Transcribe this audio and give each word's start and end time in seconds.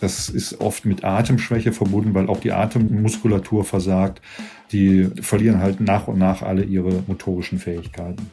Das 0.00 0.28
ist 0.28 0.60
oft 0.60 0.84
mit 0.84 1.04
Atemschwäche 1.04 1.72
verbunden, 1.72 2.14
weil 2.14 2.28
auch 2.28 2.40
die 2.40 2.52
Atemmuskulatur 2.52 3.64
versagt. 3.64 4.20
Die 4.72 5.10
verlieren 5.20 5.60
halt 5.60 5.80
nach 5.80 6.08
und 6.08 6.18
nach 6.18 6.42
alle 6.42 6.62
ihre 6.62 7.02
motorischen 7.06 7.58
Fähigkeiten. 7.58 8.30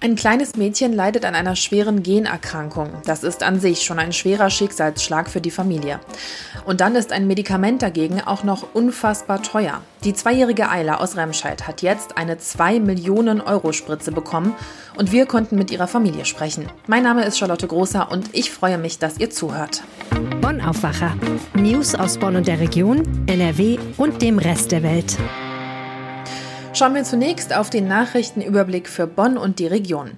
Ein 0.00 0.14
kleines 0.14 0.56
Mädchen 0.56 0.92
leidet 0.92 1.24
an 1.24 1.34
einer 1.34 1.56
schweren 1.56 2.02
Generkrankung. 2.02 2.90
Das 3.06 3.24
ist 3.24 3.42
an 3.42 3.60
sich 3.60 3.82
schon 3.82 3.98
ein 3.98 4.12
schwerer 4.12 4.50
Schicksalsschlag 4.50 5.30
für 5.30 5.40
die 5.40 5.50
Familie. 5.50 6.00
Und 6.66 6.82
dann 6.82 6.96
ist 6.96 7.12
ein 7.12 7.26
Medikament 7.26 7.80
dagegen 7.80 8.20
auch 8.20 8.44
noch 8.44 8.74
unfassbar 8.74 9.42
teuer. 9.42 9.80
Die 10.04 10.12
zweijährige 10.12 10.68
Eila 10.68 10.96
aus 10.96 11.16
Remscheid 11.16 11.66
hat 11.66 11.80
jetzt 11.80 12.18
eine 12.18 12.36
2 12.36 12.80
Millionen 12.80 13.40
Euro 13.40 13.72
Spritze 13.72 14.12
bekommen 14.12 14.54
und 14.96 15.12
wir 15.12 15.24
konnten 15.24 15.56
mit 15.56 15.70
ihrer 15.70 15.88
Familie 15.88 16.26
sprechen. 16.26 16.66
Mein 16.86 17.02
Name 17.02 17.24
ist 17.24 17.38
Charlotte 17.38 17.66
Großer 17.66 18.10
und 18.10 18.28
ich 18.32 18.50
freue 18.50 18.76
mich, 18.76 18.98
dass 18.98 19.18
ihr 19.18 19.30
zuhört. 19.30 19.82
Bonn 20.42 20.60
Aufwacher. 20.60 21.14
News 21.54 21.94
aus 21.94 22.18
Bonn 22.18 22.36
und 22.36 22.46
der 22.46 22.60
Region, 22.60 23.24
NRW 23.26 23.78
und 23.96 24.20
dem 24.20 24.38
Rest 24.38 24.72
der 24.72 24.82
Welt. 24.82 25.16
Schauen 26.76 26.94
wir 26.94 27.04
zunächst 27.04 27.56
auf 27.56 27.70
den 27.70 27.88
Nachrichtenüberblick 27.88 28.86
für 28.86 29.06
Bonn 29.06 29.38
und 29.38 29.60
die 29.60 29.66
Region. 29.66 30.10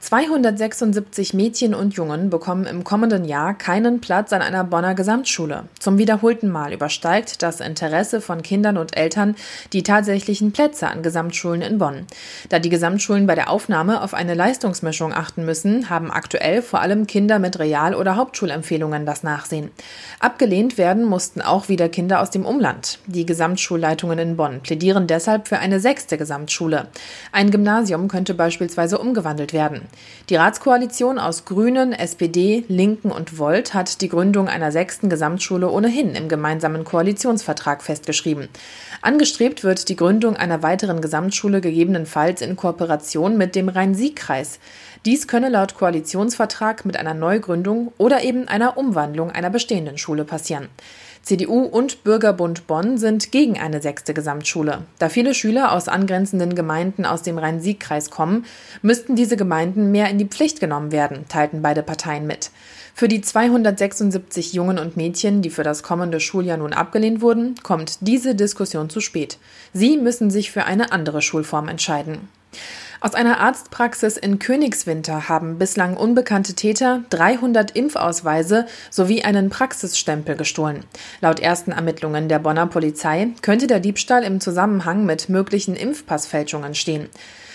276 0.00 1.34
Mädchen 1.34 1.74
und 1.74 1.92
Jungen 1.92 2.30
bekommen 2.30 2.64
im 2.64 2.84
kommenden 2.84 3.26
Jahr 3.26 3.52
keinen 3.52 4.00
Platz 4.00 4.32
an 4.32 4.40
einer 4.40 4.64
Bonner 4.64 4.94
Gesamtschule. 4.94 5.64
Zum 5.78 5.98
wiederholten 5.98 6.48
Mal 6.48 6.72
übersteigt 6.72 7.42
das 7.42 7.60
Interesse 7.60 8.22
von 8.22 8.40
Kindern 8.40 8.78
und 8.78 8.96
Eltern 8.96 9.36
die 9.74 9.82
tatsächlichen 9.82 10.52
Plätze 10.52 10.88
an 10.88 11.02
Gesamtschulen 11.02 11.60
in 11.60 11.76
Bonn. 11.76 12.06
Da 12.48 12.58
die 12.58 12.70
Gesamtschulen 12.70 13.26
bei 13.26 13.34
der 13.34 13.50
Aufnahme 13.50 14.02
auf 14.02 14.14
eine 14.14 14.32
Leistungsmischung 14.32 15.12
achten 15.12 15.44
müssen, 15.44 15.90
haben 15.90 16.10
aktuell 16.10 16.62
vor 16.62 16.80
allem 16.80 17.06
Kinder 17.06 17.38
mit 17.38 17.58
Real- 17.58 17.94
oder 17.94 18.16
Hauptschulempfehlungen 18.16 19.04
das 19.04 19.22
Nachsehen. 19.22 19.70
Abgelehnt 20.18 20.78
werden 20.78 21.04
mussten 21.04 21.42
auch 21.42 21.68
wieder 21.68 21.90
Kinder 21.90 22.22
aus 22.22 22.30
dem 22.30 22.46
Umland. 22.46 23.00
Die 23.06 23.26
Gesamtschulleitungen 23.26 24.18
in 24.18 24.36
Bonn 24.36 24.60
plädieren 24.60 25.06
deshalb 25.06 25.46
für 25.46 25.58
eine 25.58 25.78
sechste 25.78 26.16
Gesamtschule. 26.16 26.86
Ein 27.32 27.50
Gymnasium 27.50 28.08
könnte 28.08 28.32
beispielsweise 28.32 28.96
umgewandelt 28.96 29.52
werden. 29.52 29.89
Die 30.28 30.36
Ratskoalition 30.36 31.18
aus 31.18 31.44
Grünen, 31.44 31.92
SPD, 31.92 32.64
Linken 32.68 33.10
und 33.10 33.38
Volt 33.38 33.74
hat 33.74 34.00
die 34.00 34.08
Gründung 34.08 34.48
einer 34.48 34.70
sechsten 34.70 35.08
Gesamtschule 35.08 35.68
ohnehin 35.68 36.14
im 36.14 36.28
gemeinsamen 36.28 36.84
Koalitionsvertrag 36.84 37.82
festgeschrieben. 37.82 38.48
Angestrebt 39.02 39.64
wird 39.64 39.88
die 39.88 39.96
Gründung 39.96 40.36
einer 40.36 40.62
weiteren 40.62 41.00
Gesamtschule 41.00 41.60
gegebenenfalls 41.60 42.42
in 42.42 42.56
Kooperation 42.56 43.36
mit 43.36 43.56
dem 43.56 43.68
Rhein-Sieg-Kreis. 43.68 44.60
Dies 45.04 45.26
könne 45.26 45.48
laut 45.48 45.74
Koalitionsvertrag 45.74 46.84
mit 46.84 46.96
einer 46.96 47.14
Neugründung 47.14 47.92
oder 47.98 48.22
eben 48.22 48.46
einer 48.48 48.76
Umwandlung 48.76 49.30
einer 49.30 49.50
bestehenden 49.50 49.98
Schule 49.98 50.24
passieren. 50.24 50.68
CDU 51.22 51.62
und 51.62 52.02
Bürgerbund 52.02 52.66
Bonn 52.66 52.96
sind 52.96 53.30
gegen 53.30 53.58
eine 53.58 53.82
sechste 53.82 54.14
Gesamtschule. 54.14 54.82
Da 54.98 55.08
viele 55.08 55.34
Schüler 55.34 55.72
aus 55.72 55.88
angrenzenden 55.88 56.54
Gemeinden 56.54 57.04
aus 57.04 57.22
dem 57.22 57.38
Rhein-Sieg-Kreis 57.38 58.10
kommen, 58.10 58.46
müssten 58.82 59.16
diese 59.16 59.36
Gemeinden 59.36 59.92
mehr 59.92 60.08
in 60.08 60.18
die 60.18 60.24
Pflicht 60.24 60.60
genommen 60.60 60.92
werden, 60.92 61.26
teilten 61.28 61.62
beide 61.62 61.82
Parteien 61.82 62.26
mit. 62.26 62.50
Für 62.94 63.06
die 63.06 63.20
276 63.20 64.52
Jungen 64.52 64.78
und 64.78 64.96
Mädchen, 64.96 65.42
die 65.42 65.50
für 65.50 65.62
das 65.62 65.82
kommende 65.82 66.20
Schuljahr 66.20 66.56
nun 66.56 66.72
abgelehnt 66.72 67.20
wurden, 67.20 67.54
kommt 67.62 67.98
diese 68.00 68.34
Diskussion 68.34 68.90
zu 68.90 69.00
spät. 69.00 69.38
Sie 69.72 69.96
müssen 69.96 70.30
sich 70.30 70.50
für 70.50 70.64
eine 70.64 70.90
andere 70.90 71.22
Schulform 71.22 71.68
entscheiden. 71.68 72.28
Aus 73.02 73.14
einer 73.14 73.40
Arztpraxis 73.40 74.18
in 74.18 74.38
Königswinter 74.38 75.30
haben 75.30 75.56
bislang 75.56 75.96
unbekannte 75.96 76.52
Täter 76.52 77.02
300 77.08 77.70
Impfausweise 77.70 78.66
sowie 78.90 79.22
einen 79.22 79.48
Praxisstempel 79.48 80.36
gestohlen. 80.36 80.84
Laut 81.22 81.40
ersten 81.40 81.72
Ermittlungen 81.72 82.28
der 82.28 82.40
Bonner 82.40 82.66
Polizei 82.66 83.28
könnte 83.40 83.66
der 83.66 83.80
Diebstahl 83.80 84.22
im 84.22 84.38
Zusammenhang 84.38 85.06
mit 85.06 85.30
möglichen 85.30 85.76
Impfpassfälschungen 85.76 86.74
stehen. 86.74 87.08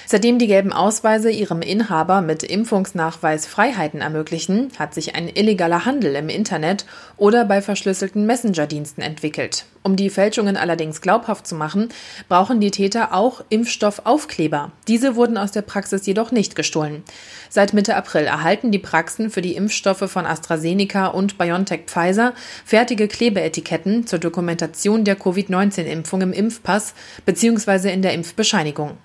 Seitdem 0.08 0.40
die 0.40 0.48
gelben 0.48 0.74
Ausweise 0.74 1.30
ihrem 1.30 1.62
Inhaber 1.62 2.22
mit 2.22 2.42
Impfungsnachweis 2.42 3.46
Freiheiten 3.46 4.02
ermöglichen, 4.02 4.72
hat 4.80 4.96
sich 4.96 5.14
ein 5.14 5.30
illegaler 5.30 5.86
Handel 5.86 6.16
im 6.16 6.30
Internet 6.30 6.86
oder 7.18 7.46
bei 7.46 7.62
verschlüsselten 7.62 8.26
Messenger-Diensten 8.26 9.02
entwickelt. 9.02 9.66
Um 9.86 9.96
die 9.96 10.10
Fälschungen 10.10 10.58
allerdings 10.58 11.00
glaubhaft 11.00 11.46
zu 11.46 11.54
machen, 11.54 11.90
brauchen 12.28 12.60
die 12.60 12.72
Täter 12.72 13.14
auch 13.14 13.44
Impfstoffaufkleber. 13.50 14.72
Diese 14.88 15.16
wurden 15.16 15.38
aus 15.38 15.52
der 15.52 15.62
Praxis 15.62 16.08
jedoch 16.08 16.32
nicht 16.32 16.56
gestohlen. 16.56 17.04
Seit 17.52 17.74
Mitte 17.74 17.96
April 17.96 18.24
erhalten 18.24 18.72
die 18.72 18.80
Praxen 18.80 19.30
für 19.30 19.44
die 19.44 19.56
Impfstoffe 19.56 20.10
von 20.10 20.26
AstraZeneca 20.26 21.06
und 21.06 21.38
BioNTech 21.38 21.82
Pfizer 21.86 22.34
fertige 22.66 23.08
Klebeetiketten 23.08 24.08
zur 24.08 24.18
Dokumentation 24.18 25.04
der 25.04 25.18
Covid-19-Impfung 25.18 26.22
im 26.22 26.34
Impfpass 26.34 26.96
bzw. 27.28 27.94
in 27.94 28.02
der 28.02 28.14
Impfbescheinigung. 28.14 28.98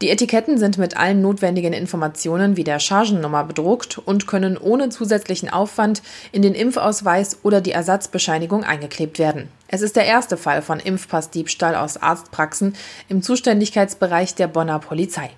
Die 0.00 0.10
Etiketten 0.10 0.58
sind 0.58 0.78
mit 0.78 0.96
allen 0.96 1.20
notwendigen 1.22 1.72
Informationen 1.72 2.56
wie 2.56 2.64
der 2.64 2.78
Chargennummer 2.78 3.42
bedruckt 3.42 3.98
und 3.98 4.28
können 4.28 4.56
ohne 4.56 4.90
zusätzlichen 4.90 5.50
Aufwand 5.50 6.02
in 6.30 6.42
den 6.42 6.54
Impfausweis 6.54 7.38
oder 7.42 7.60
die 7.60 7.72
Ersatzbescheinigung 7.72 8.62
eingeklebt 8.62 9.18
werden. 9.18 9.48
Es 9.72 9.82
ist 9.82 9.94
der 9.94 10.04
erste 10.04 10.36
Fall 10.36 10.62
von 10.62 10.80
Impfpassdiebstahl 10.80 11.76
aus 11.76 11.96
Arztpraxen 11.96 12.74
im 13.08 13.22
Zuständigkeitsbereich 13.22 14.34
der 14.34 14.48
Bonner 14.48 14.80
Polizei. 14.80 15.30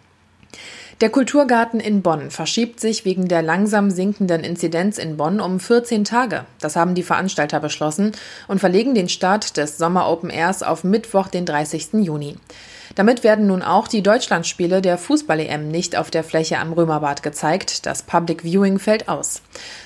Der 1.03 1.10
Kulturgarten 1.10 1.81
in 1.81 2.00
Bonn 2.00 2.31
verschiebt 2.31 2.81
sich 2.81 3.04
wegen 3.04 3.28
der 3.28 3.42
langsam 3.42 3.91
sinkenden 3.91 4.42
Inzidenz 4.42 4.97
in 4.97 5.19
Bonn 5.19 5.38
um 5.38 5.60
14 5.60 6.04
Tage. 6.04 6.47
Das 6.60 6.76
haben 6.76 6.94
die 6.94 7.03
Veranstalter 7.03 7.60
beschlossen 7.60 8.12
und 8.48 8.59
verlegen 8.59 8.94
den 8.94 9.10
Start 9.10 9.59
des 9.59 9.76
Sommer 9.76 10.09
Open 10.09 10.31
Airs 10.31 10.62
auf 10.62 10.82
Mittwoch, 10.82 11.28
den 11.28 11.44
30. 11.44 11.88
Juni. 12.00 12.37
Damit 12.94 13.25
werden 13.25 13.47
nun 13.47 13.62
auch 13.62 13.88
die 13.88 14.03
Deutschlandspiele 14.03 14.82
der 14.82 14.98
Fußball-EM 14.98 15.69
nicht 15.69 15.97
auf 15.97 16.10
der 16.10 16.25
Fläche 16.25 16.58
am 16.58 16.72
Römerbad 16.72 17.22
gezeigt. 17.22 17.86
Das 17.86 18.03
Public 18.03 18.42
Viewing 18.42 18.78
fällt 18.78 19.08
aus. 19.08 19.41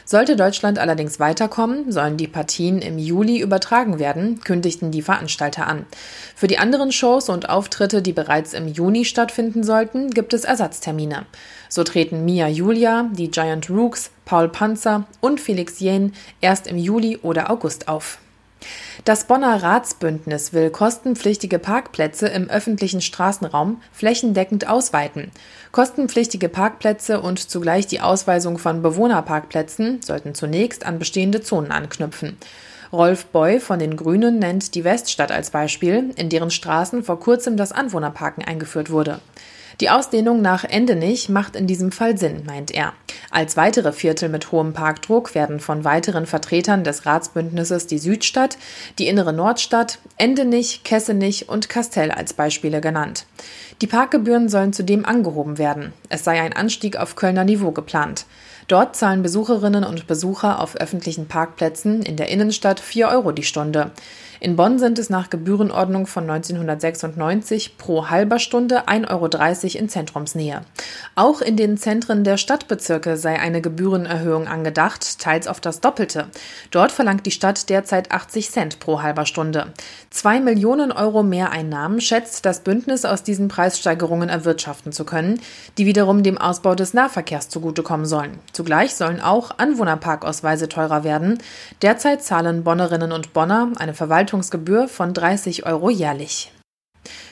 Sollte 0.05 0.37
Deutschland 0.37 0.79
allerdings 0.79 1.21
weiterkommen, 1.21 1.93
sollen 1.93 2.17
die 2.17 2.27
Partien 2.27 2.81
im 2.81 2.99
Juli 2.99 3.41
übertragen 3.41 3.99
werden, 3.99 4.41
kündigten 4.41 4.91
die 4.91 5.03
Veranstalter 5.03 5.67
an. 5.67 5.87
Für 6.35 6.49
die 6.49 6.59
anderen 6.59 6.91
Shows 6.91 7.29
und 7.29 7.49
Auftritte, 7.49 8.03
die 8.03 8.13
bereits 8.13 8.55
im 8.55 8.67
Juni 8.69 9.05
stattfinden 9.05 9.63
sollten, 9.63 10.11
gibt 10.11 10.35
es 10.35 10.45
Ersatztermine. 10.45 11.27
So 11.69 11.85
treten 11.85 12.25
Mia 12.25 12.49
Julia, 12.49 13.09
die 13.13 13.31
Giant 13.31 13.71
Rooks, 13.71 14.11
Paul 14.25 14.49
Panzer 14.49 15.07
und 15.21 15.41
Felix 15.41 15.79
Jähn 15.81 16.13
erst 16.41 16.67
im 16.67 16.79
Juli 16.79 17.19
oder 17.23 17.51
August 17.51 17.89
auf. 17.89 18.19
Das 19.05 19.27
Bonner 19.27 19.63
Ratsbündnis 19.63 20.53
will 20.53 20.71
kostenpflichtige 20.71 21.59
Parkplätze 21.59 22.27
im 22.29 22.51
öffentlichen 22.51 23.01
Straßenraum 23.01 23.81
flächendeckend 23.93 24.69
ausweiten. 24.69 25.31
Kostenpflichtige 25.71 26.49
Parkplätze 26.49 27.21
und 27.21 27.39
zugleich 27.39 27.87
die 27.87 28.01
Ausweisung 28.01 28.59
von 28.59 28.83
Bewohnerparkplätzen 28.83 30.01
sollten 30.03 30.35
zunächst 30.35 30.87
an 30.87 30.99
bestehende 30.99 31.43
Zonen 31.43 31.71
anknüpfen. 31.71 32.37
Rolf 32.93 33.27
Boy 33.27 33.61
von 33.61 33.79
den 33.79 33.97
Grünen 33.97 34.39
nennt 34.39 34.75
die 34.75 34.85
Weststadt 34.85 35.33
als 35.33 35.51
Beispiel, 35.51 36.11
in 36.17 36.29
deren 36.29 36.51
Straßen 36.51 37.03
vor 37.05 37.21
kurzem 37.21 37.57
das 37.57 37.73
Anwohnerparken 37.73 38.45
eingeführt 38.45 38.91
wurde. 38.91 39.21
Die 39.81 39.91
Ausdehnung 39.91 40.41
nach 40.41 40.65
Endenich 40.65 41.29
macht 41.29 41.55
in 41.55 41.67
diesem 41.67 41.93
Fall 41.93 42.17
Sinn, 42.17 42.45
meint 42.47 42.71
er. 42.71 42.95
Als 43.31 43.59
weitere 43.59 43.93
Viertel 43.93 44.31
mit 44.31 44.51
hohem 44.51 44.73
Parkdruck 44.73 45.35
werden 45.35 45.61
von 45.61 45.85
weiteren 45.85 46.25
Vertretern 46.25 46.83
des 46.83 47.05
Ratsbündnisses 47.05 47.87
die 47.87 47.99
Südstadt, 47.99 48.57
die 48.99 49.07
innere 49.07 49.35
Nordstadt, 49.35 49.99
Endenich, 50.17 50.83
Kessenich 50.83 51.51
und 51.51 51.69
Kastell 51.69 52.11
als 52.11 52.33
Beispiele 52.33 52.81
genannt. 52.81 53.27
Die 53.83 53.87
Parkgebühren 53.87 54.49
sollen 54.49 54.73
zudem 54.73 55.05
angehoben 55.05 55.59
werden. 55.59 55.93
Es 56.09 56.25
sei 56.25 56.41
ein 56.41 56.55
Anstieg 56.55 56.97
auf 56.97 57.15
Kölner 57.15 57.45
Niveau 57.45 57.73
geplant. 57.73 58.25
Dort 58.69 58.97
zahlen 58.97 59.23
Besucherinnen 59.23 59.85
und 59.85 60.07
Besucher 60.07 60.61
auf 60.61 60.77
öffentlichen 60.77 61.29
Parkplätzen 61.29 62.03
in 62.03 62.17
der 62.17 62.31
Innenstadt 62.31 62.81
4 62.81 63.09
Euro 63.09 63.31
die 63.33 63.45
Stunde. 63.45 63.91
In 64.39 64.55
Bonn 64.55 64.79
sind 64.79 64.99
es 64.99 65.09
nach 65.09 65.31
Gebührenordnung 65.31 66.07
von 66.07 66.29
1996 66.29 67.79
pro 67.79 68.11
halber 68.11 68.39
Stunde 68.39 68.87
1,30 68.87 69.09
Euro 69.11 69.79
in 69.79 69.89
Zentrumsnähe. 69.89 70.61
Auch 71.15 71.41
in 71.41 71.57
den 71.57 71.79
Zentren 71.79 72.23
der 72.23 72.37
Stadtbezirke 72.37 73.17
sei 73.17 73.39
eine 73.39 73.63
Gebührenerhöhung 73.63 74.47
angedacht, 74.47 75.19
teils 75.19 75.49
auf 75.49 75.61
das 75.61 75.81
Doppelte. 75.81 76.27
Dort 76.71 76.93
verlangt 76.93 77.25
die 77.25 77.31
Stadt 77.31 77.71
derzeit 77.71 78.13
80 78.13 78.51
Cent 78.51 78.79
pro 78.79 79.01
halber 79.03 79.25
Stunde. 79.25 79.73
Zwei 80.11 80.41
Millionen 80.41 80.93
Euro 80.93 81.23
Mehreinnahmen 81.23 82.01
schätzt 82.03 82.45
das 82.45 82.61
Bündnis 82.61 83.07
aus 83.07 83.23
diesen 83.23 83.49
Preissteigerungen 83.49 84.29
erwirtschaften 84.29 84.93
zu 84.93 85.05
können, 85.05 85.41
die 85.79 85.87
wiederum 85.87 86.23
dem 86.23 86.37
Ausbau 86.37 86.75
des 86.75 86.93
Nahverkehrs 86.93 87.49
zugutekommen 87.49 88.05
sollen. 88.05 88.39
Zugleich 88.53 88.95
sollen 88.95 89.21
auch 89.21 89.59
Anwohnerparkausweise 89.59 90.69
teurer 90.69 91.05
werden. 91.05 91.39
Derzeit 91.81 92.23
zahlen 92.23 92.65
Bonnerinnen 92.65 93.13
und 93.13 93.33
Bonner 93.33 93.73
eine 93.79 93.95
Verwaltung 93.95 94.26
Verwaltungsgebühr 94.27 94.89
von 94.89 95.15
30 95.15 95.67
Euro 95.67 95.89
jährlich. 95.89 96.53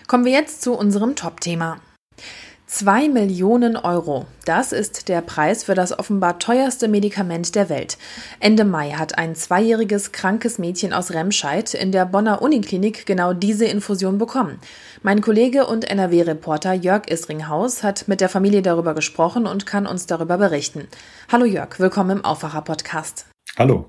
Kommen 0.07 0.25
wir 0.25 0.33
jetzt 0.33 0.63
zu 0.63 0.75
unserem 0.75 1.17
Top-Thema. 1.17 1.79
Zwei 2.67 3.09
Millionen 3.09 3.77
Euro. 3.77 4.27
Das 4.45 4.73
ist 4.73 5.09
der 5.09 5.21
Preis 5.21 5.65
für 5.65 5.75
das 5.75 5.97
offenbar 5.97 6.39
teuerste 6.39 6.87
Medikament 6.89 7.55
der 7.57 7.69
Welt. 7.69 7.99
Ende 8.41 8.65
Mai 8.65 8.93
hat 8.93 9.19
ein 9.19 9.35
zweijähriges 9.35 10.13
krankes 10.13 10.59
Mädchen 10.59 10.93
aus 10.93 11.11
Remscheid 11.11 11.75
in 11.75 11.91
der 11.91 12.07
Bonner 12.07 12.43
Uniklinik 12.43 13.07
genau 13.07 13.33
diese 13.33 13.67
Infusion 13.67 14.19
bekommen. 14.19 14.61
Mein 15.03 15.21
Kollege 15.21 15.67
und 15.67 15.85
NRW-Reporter 15.85 16.75
Jörg 16.75 17.11
Isringhaus 17.11 17.83
hat 17.83 18.07
mit 18.07 18.21
der 18.21 18.29
Familie 18.29 18.63
darüber 18.63 18.95
gesprochen 18.95 19.47
und 19.47 19.67
kann 19.67 19.87
uns 19.87 20.07
darüber 20.07 20.39
berichten. 20.39 20.87
Hallo 21.31 21.45
Jörg, 21.45 21.79
willkommen 21.81 22.19
im 22.19 22.25
Aufwacher-Podcast. 22.25 23.27
Hallo. 23.57 23.89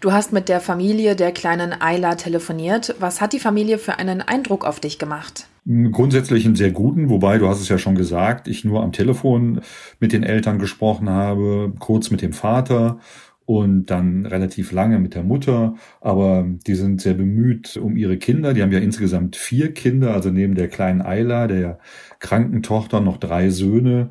Du 0.00 0.12
hast 0.12 0.34
mit 0.34 0.50
der 0.50 0.60
Familie 0.60 1.16
der 1.16 1.32
kleinen 1.32 1.72
Ayla 1.80 2.16
telefoniert. 2.16 2.94
Was 3.00 3.22
hat 3.22 3.32
die 3.32 3.38
Familie 3.38 3.78
für 3.78 3.98
einen 3.98 4.20
Eindruck 4.20 4.66
auf 4.66 4.78
dich 4.78 4.98
gemacht? 4.98 5.46
Grundsätzlich 5.64 6.44
einen 6.44 6.54
sehr 6.54 6.70
guten, 6.70 7.08
wobei 7.08 7.38
du 7.38 7.48
hast 7.48 7.62
es 7.62 7.70
ja 7.70 7.78
schon 7.78 7.94
gesagt, 7.94 8.46
ich 8.46 8.64
nur 8.66 8.82
am 8.82 8.92
Telefon 8.92 9.62
mit 10.00 10.12
den 10.12 10.22
Eltern 10.22 10.58
gesprochen 10.58 11.08
habe, 11.08 11.72
kurz 11.78 12.10
mit 12.10 12.20
dem 12.20 12.34
Vater 12.34 13.00
und 13.46 13.86
dann 13.86 14.26
relativ 14.26 14.70
lange 14.70 14.98
mit 14.98 15.14
der 15.14 15.22
Mutter. 15.22 15.76
Aber 16.02 16.44
die 16.66 16.74
sind 16.74 17.00
sehr 17.00 17.14
bemüht 17.14 17.78
um 17.78 17.96
ihre 17.96 18.18
Kinder. 18.18 18.52
Die 18.52 18.62
haben 18.62 18.72
ja 18.72 18.80
insgesamt 18.80 19.34
vier 19.34 19.72
Kinder, 19.72 20.12
also 20.12 20.30
neben 20.30 20.56
der 20.56 20.68
kleinen 20.68 21.00
Ayla, 21.00 21.46
der 21.46 21.78
kranken 22.18 22.62
Tochter, 22.62 23.00
noch 23.00 23.16
drei 23.16 23.48
Söhne. 23.48 24.10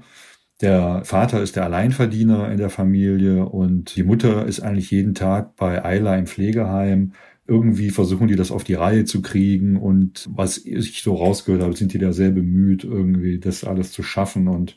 Der 0.66 1.06
Vater 1.06 1.44
ist 1.44 1.56
der 1.56 1.64
Alleinverdiener 1.64 2.52
in 2.52 2.58
der 2.58 2.72
Familie 2.72 3.46
und 3.46 3.96
die 3.96 4.02
Mutter 4.02 4.48
ist 4.48 4.62
eigentlich 4.62 4.90
jeden 4.90 5.14
Tag 5.14 5.56
bei 5.58 5.86
Ayla 5.86 6.16
im 6.16 6.26
Pflegeheim 6.26 7.14
irgendwie 7.48 7.92
versuchen 7.92 8.28
die 8.28 8.36
das 8.36 8.50
auf 8.50 8.64
die 8.64 8.74
Reihe 8.74 9.06
zu 9.06 9.22
kriegen 9.22 9.78
und 9.78 10.28
was 10.28 10.58
ich 10.58 11.04
so 11.04 11.14
rausgehört 11.14 11.62
habe, 11.62 11.76
sind 11.76 11.94
die 11.94 12.00
da 12.00 12.12
sehr 12.12 12.32
bemüht, 12.32 12.84
irgendwie 12.84 13.40
das 13.40 13.64
alles 13.64 13.92
zu 13.92 14.02
schaffen 14.02 14.48
und 14.48 14.76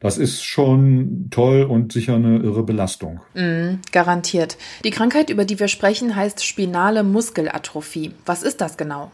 das 0.00 0.16
ist 0.16 0.42
schon 0.42 1.28
toll 1.30 1.64
und 1.64 1.92
sicher 1.92 2.14
eine 2.14 2.38
irre 2.38 2.64
Belastung. 2.64 3.20
Mm, 3.34 3.80
garantiert. 3.92 4.56
Die 4.82 4.90
Krankheit, 4.90 5.28
über 5.28 5.44
die 5.44 5.60
wir 5.60 5.68
sprechen, 5.68 6.16
heißt 6.16 6.42
spinale 6.42 7.04
Muskelatrophie. 7.04 8.12
Was 8.24 8.42
ist 8.42 8.62
das 8.62 8.78
genau? 8.78 9.12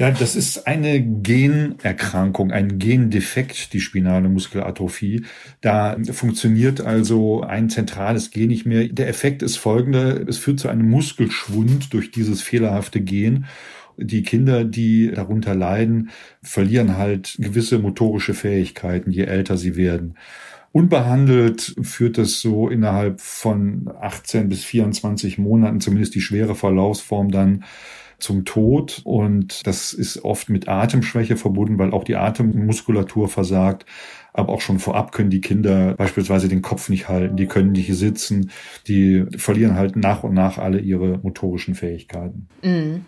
Ja, 0.00 0.10
das 0.10 0.34
ist 0.34 0.66
eine 0.66 0.98
Generkrankung, 0.98 2.52
ein 2.52 2.78
Gendefekt, 2.78 3.74
die 3.74 3.80
spinale 3.80 4.30
Muskelatrophie. 4.30 5.26
Da 5.60 5.94
funktioniert 6.10 6.80
also 6.80 7.42
ein 7.42 7.68
zentrales 7.68 8.30
Gen 8.30 8.48
nicht 8.48 8.64
mehr. 8.64 8.88
Der 8.88 9.08
Effekt 9.08 9.42
ist 9.42 9.58
folgender. 9.58 10.26
Es 10.26 10.38
führt 10.38 10.58
zu 10.58 10.68
einem 10.68 10.88
Muskelschwund 10.88 11.92
durch 11.92 12.10
dieses 12.10 12.40
fehlerhafte 12.40 13.02
Gen. 13.02 13.44
Die 13.98 14.22
Kinder, 14.22 14.64
die 14.64 15.10
darunter 15.14 15.54
leiden, 15.54 16.08
verlieren 16.42 16.96
halt 16.96 17.36
gewisse 17.38 17.78
motorische 17.78 18.32
Fähigkeiten, 18.32 19.10
je 19.10 19.24
älter 19.24 19.58
sie 19.58 19.76
werden. 19.76 20.14
Unbehandelt 20.72 21.76
führt 21.82 22.16
es 22.16 22.40
so 22.40 22.70
innerhalb 22.70 23.20
von 23.20 23.90
18 24.00 24.48
bis 24.48 24.64
24 24.64 25.36
Monaten, 25.36 25.82
zumindest 25.82 26.14
die 26.14 26.22
schwere 26.22 26.54
Verlaufsform 26.54 27.30
dann 27.30 27.64
zum 28.20 28.44
Tod 28.44 29.00
und 29.04 29.66
das 29.66 29.92
ist 29.92 30.24
oft 30.24 30.48
mit 30.48 30.68
Atemschwäche 30.68 31.36
verbunden, 31.36 31.78
weil 31.78 31.92
auch 31.92 32.04
die 32.04 32.16
Atemmuskulatur 32.16 33.28
versagt. 33.28 33.86
Aber 34.32 34.52
auch 34.52 34.60
schon 34.60 34.78
vorab 34.78 35.10
können 35.10 35.30
die 35.30 35.40
Kinder 35.40 35.94
beispielsweise 35.94 36.48
den 36.48 36.62
Kopf 36.62 36.88
nicht 36.88 37.08
halten, 37.08 37.36
die 37.36 37.46
können 37.46 37.72
nicht 37.72 37.92
sitzen, 37.94 38.50
die 38.86 39.24
verlieren 39.36 39.74
halt 39.74 39.96
nach 39.96 40.22
und 40.22 40.34
nach 40.34 40.58
alle 40.58 40.78
ihre 40.78 41.18
motorischen 41.18 41.74
Fähigkeiten. 41.74 42.48
Mhm. 42.62 43.04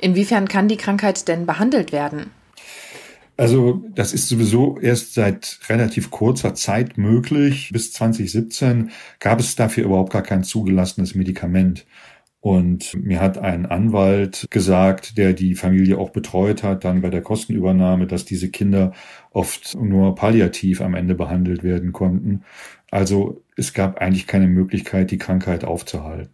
Inwiefern 0.00 0.48
kann 0.48 0.68
die 0.68 0.78
Krankheit 0.78 1.28
denn 1.28 1.44
behandelt 1.44 1.92
werden? 1.92 2.30
Also 3.36 3.82
das 3.94 4.12
ist 4.12 4.28
sowieso 4.28 4.78
erst 4.78 5.14
seit 5.14 5.58
relativ 5.68 6.10
kurzer 6.10 6.54
Zeit 6.54 6.98
möglich. 6.98 7.70
Bis 7.72 7.92
2017 7.92 8.90
gab 9.20 9.40
es 9.40 9.56
dafür 9.56 9.84
überhaupt 9.84 10.12
gar 10.12 10.22
kein 10.22 10.44
zugelassenes 10.44 11.14
Medikament. 11.14 11.86
Und 12.42 12.94
mir 13.00 13.20
hat 13.20 13.38
ein 13.38 13.66
Anwalt 13.66 14.48
gesagt, 14.50 15.16
der 15.16 15.32
die 15.32 15.54
Familie 15.54 15.96
auch 15.96 16.10
betreut 16.10 16.64
hat, 16.64 16.84
dann 16.84 17.00
bei 17.00 17.08
der 17.08 17.22
Kostenübernahme, 17.22 18.08
dass 18.08 18.24
diese 18.24 18.50
Kinder 18.50 18.92
oft 19.30 19.76
nur 19.80 20.16
palliativ 20.16 20.80
am 20.80 20.94
Ende 20.94 21.14
behandelt 21.14 21.62
werden 21.62 21.92
konnten. 21.92 22.42
Also 22.90 23.44
es 23.56 23.74
gab 23.74 24.00
eigentlich 24.00 24.26
keine 24.26 24.48
Möglichkeit, 24.48 25.12
die 25.12 25.18
Krankheit 25.18 25.62
aufzuhalten. 25.62 26.32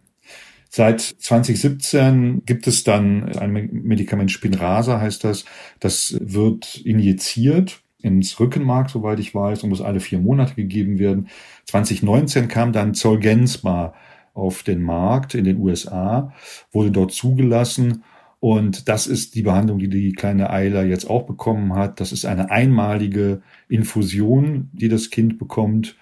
Seit 0.67 0.99
2017 0.99 2.41
gibt 2.43 2.65
es 2.65 2.83
dann 2.83 3.31
ein 3.37 3.51
Medikament 3.71 4.31
Spinrasa, 4.31 4.99
heißt 4.99 5.23
das. 5.23 5.45
Das 5.79 6.17
wird 6.19 6.77
injiziert 6.77 7.81
ins 8.01 8.39
Rückenmark, 8.39 8.89
soweit 8.89 9.19
ich 9.19 9.35
weiß, 9.35 9.61
und 9.61 9.69
muss 9.69 9.81
alle 9.81 9.99
vier 9.99 10.17
Monate 10.17 10.55
gegeben 10.55 10.97
werden. 10.97 11.27
2019 11.65 12.47
kam 12.47 12.73
dann 12.73 12.95
Zolgensma 12.95 13.93
auf 14.39 14.63
den 14.63 14.81
Markt 14.81 15.35
in 15.35 15.43
den 15.43 15.59
USA, 15.59 16.33
wurde 16.71 16.91
dort 16.91 17.11
zugelassen. 17.11 18.03
Und 18.39 18.87
das 18.87 19.05
ist 19.05 19.35
die 19.35 19.41
Behandlung, 19.41 19.79
die 19.79 19.89
die 19.89 20.13
kleine 20.13 20.49
Eiler 20.49 20.85
jetzt 20.85 21.09
auch 21.09 21.23
bekommen 21.23 21.73
hat. 21.75 21.99
Das 21.99 22.11
ist 22.11 22.25
eine 22.25 22.51
einmalige 22.51 23.41
Infusion, 23.67 24.69
die 24.71 24.87
das 24.87 25.09
Kind 25.09 25.37
bekommt. 25.37 25.97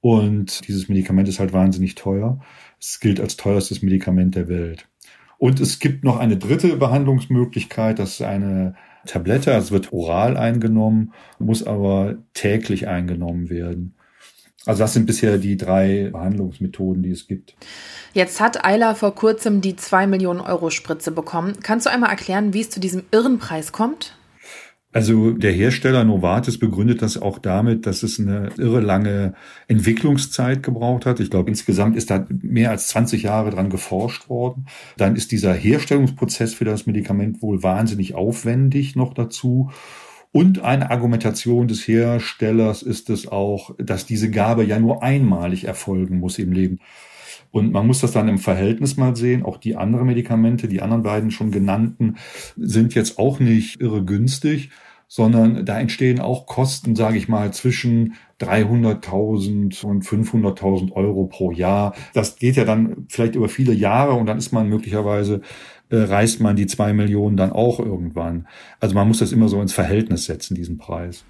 Und 0.00 0.66
dieses 0.66 0.88
Medikament 0.88 1.28
ist 1.28 1.38
halt 1.38 1.52
wahnsinnig 1.52 1.94
teuer. 1.94 2.40
Es 2.80 2.98
gilt 2.98 3.20
als 3.20 3.36
teuerstes 3.36 3.82
Medikament 3.82 4.34
der 4.34 4.48
Welt. 4.48 4.88
Und 5.38 5.60
es 5.60 5.78
gibt 5.78 6.04
noch 6.04 6.18
eine 6.18 6.36
dritte 6.36 6.76
Behandlungsmöglichkeit. 6.76 8.00
Das 8.00 8.14
ist 8.14 8.22
eine 8.22 8.74
Tablette. 9.06 9.52
Es 9.52 9.70
wird 9.70 9.92
oral 9.92 10.36
eingenommen, 10.36 11.12
muss 11.38 11.64
aber 11.64 12.16
täglich 12.34 12.88
eingenommen 12.88 13.50
werden. 13.50 13.94
Also 14.64 14.80
das 14.80 14.92
sind 14.92 15.06
bisher 15.06 15.38
die 15.38 15.56
drei 15.56 16.10
Behandlungsmethoden, 16.12 17.02
die 17.02 17.10
es 17.10 17.26
gibt. 17.26 17.54
Jetzt 18.14 18.40
hat 18.40 18.64
Ayla 18.64 18.94
vor 18.94 19.14
kurzem 19.14 19.60
die 19.60 19.74
2 19.74 20.06
Millionen 20.06 20.40
Euro 20.40 20.70
Spritze 20.70 21.10
bekommen. 21.10 21.54
Kannst 21.62 21.86
du 21.86 21.90
einmal 21.90 22.10
erklären, 22.10 22.54
wie 22.54 22.60
es 22.60 22.70
zu 22.70 22.78
diesem 22.78 23.02
irren 23.10 23.38
Preis 23.38 23.72
kommt? 23.72 24.16
Also 24.94 25.30
der 25.30 25.52
Hersteller 25.52 26.04
Novartis 26.04 26.58
begründet 26.58 27.00
das 27.00 27.20
auch 27.20 27.38
damit, 27.38 27.86
dass 27.86 28.02
es 28.02 28.20
eine 28.20 28.50
irre 28.58 28.80
lange 28.80 29.34
Entwicklungszeit 29.66 30.62
gebraucht 30.62 31.06
hat. 31.06 31.18
Ich 31.18 31.30
glaube, 31.30 31.48
insgesamt 31.48 31.96
ist 31.96 32.10
da 32.10 32.26
mehr 32.30 32.70
als 32.70 32.88
20 32.88 33.22
Jahre 33.22 33.50
dran 33.50 33.70
geforscht 33.70 34.28
worden. 34.28 34.66
Dann 34.98 35.16
ist 35.16 35.32
dieser 35.32 35.54
Herstellungsprozess 35.54 36.52
für 36.52 36.66
das 36.66 36.86
Medikament 36.86 37.40
wohl 37.40 37.62
wahnsinnig 37.62 38.14
aufwendig 38.14 38.94
noch 38.94 39.14
dazu. 39.14 39.70
Und 40.32 40.60
eine 40.62 40.90
Argumentation 40.90 41.68
des 41.68 41.86
Herstellers 41.86 42.82
ist 42.82 43.10
es 43.10 43.28
auch, 43.28 43.74
dass 43.78 44.06
diese 44.06 44.30
Gabe 44.30 44.64
ja 44.64 44.78
nur 44.78 45.02
einmalig 45.02 45.64
erfolgen 45.64 46.18
muss 46.18 46.38
im 46.38 46.52
Leben. 46.52 46.80
Und 47.50 47.70
man 47.70 47.86
muss 47.86 48.00
das 48.00 48.12
dann 48.12 48.28
im 48.28 48.38
Verhältnis 48.38 48.96
mal 48.96 49.14
sehen. 49.14 49.44
Auch 49.44 49.58
die 49.58 49.76
anderen 49.76 50.06
Medikamente, 50.06 50.68
die 50.68 50.80
anderen 50.80 51.02
beiden 51.02 51.30
schon 51.30 51.50
genannten, 51.50 52.16
sind 52.56 52.94
jetzt 52.94 53.18
auch 53.18 53.40
nicht 53.40 53.80
irre 53.82 54.02
günstig, 54.04 54.70
sondern 55.14 55.66
da 55.66 55.78
entstehen 55.78 56.20
auch 56.20 56.46
Kosten, 56.46 56.96
sage 56.96 57.18
ich 57.18 57.28
mal, 57.28 57.52
zwischen 57.52 58.14
300.000 58.40 59.84
und 59.84 60.06
500.000 60.06 60.92
Euro 60.92 61.26
pro 61.26 61.52
Jahr. 61.52 61.94
Das 62.14 62.36
geht 62.36 62.56
ja 62.56 62.64
dann 62.64 63.04
vielleicht 63.10 63.34
über 63.34 63.50
viele 63.50 63.74
Jahre 63.74 64.14
und 64.14 64.24
dann 64.24 64.38
ist 64.38 64.52
man 64.52 64.70
möglicherweise 64.70 65.42
äh, 65.90 65.98
reißt 65.98 66.40
man 66.40 66.56
die 66.56 66.66
zwei 66.66 66.94
Millionen 66.94 67.36
dann 67.36 67.52
auch 67.52 67.78
irgendwann. 67.78 68.48
Also 68.80 68.94
man 68.94 69.06
muss 69.06 69.18
das 69.18 69.32
immer 69.32 69.50
so 69.50 69.60
ins 69.60 69.74
Verhältnis 69.74 70.24
setzen, 70.24 70.54
diesen 70.54 70.78
Preis. 70.78 71.26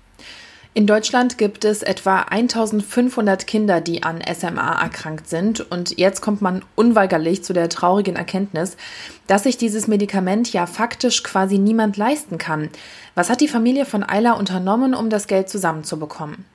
In 0.74 0.86
Deutschland 0.86 1.36
gibt 1.36 1.66
es 1.66 1.82
etwa 1.82 2.20
1500 2.20 3.46
Kinder, 3.46 3.82
die 3.82 4.04
an 4.04 4.22
SMA 4.34 4.80
erkrankt 4.82 5.28
sind. 5.28 5.60
Und 5.70 5.98
jetzt 5.98 6.22
kommt 6.22 6.40
man 6.40 6.64
unweigerlich 6.76 7.44
zu 7.44 7.52
der 7.52 7.68
traurigen 7.68 8.16
Erkenntnis, 8.16 8.78
dass 9.26 9.42
sich 9.42 9.58
dieses 9.58 9.86
Medikament 9.86 10.50
ja 10.54 10.64
faktisch 10.64 11.22
quasi 11.22 11.58
niemand 11.58 11.98
leisten 11.98 12.38
kann. 12.38 12.70
Was 13.14 13.28
hat 13.28 13.42
die 13.42 13.48
Familie 13.48 13.84
von 13.84 14.02
Eiler 14.02 14.38
unternommen, 14.38 14.94
um 14.94 15.10
das 15.10 15.26
Geld 15.26 15.50
zusammenzubekommen? 15.50 16.46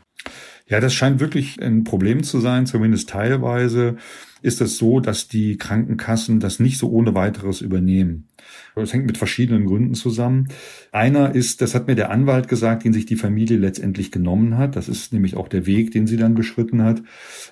Ja, 0.69 0.81
das 0.81 0.93
scheint 0.93 1.21
wirklich 1.21 1.61
ein 1.61 1.85
Problem 1.85 2.23
zu 2.23 2.39
sein, 2.41 2.65
zumindest 2.65 3.09
teilweise 3.09 3.95
ist 4.41 4.61
es 4.61 4.77
so, 4.77 4.99
dass 4.99 5.27
die 5.27 5.57
Krankenkassen 5.57 6.39
das 6.39 6.59
nicht 6.59 6.77
so 6.77 6.89
ohne 6.89 7.15
weiteres 7.15 7.61
übernehmen. 7.61 8.27
Das 8.75 8.93
hängt 8.93 9.07
mit 9.07 9.17
verschiedenen 9.17 9.65
Gründen 9.65 9.95
zusammen. 9.95 10.49
Einer 10.91 11.33
ist, 11.33 11.61
das 11.61 11.73
hat 11.73 11.87
mir 11.87 11.95
der 11.95 12.11
Anwalt 12.11 12.47
gesagt, 12.47 12.83
den 12.83 12.93
sich 12.93 13.05
die 13.05 13.15
Familie 13.15 13.57
letztendlich 13.57 14.11
genommen 14.11 14.57
hat. 14.57 14.75
Das 14.75 14.87
ist 14.87 15.13
nämlich 15.13 15.35
auch 15.35 15.47
der 15.47 15.65
Weg, 15.65 15.91
den 15.91 16.05
sie 16.05 16.17
dann 16.17 16.35
beschritten 16.35 16.83
hat, 16.83 17.01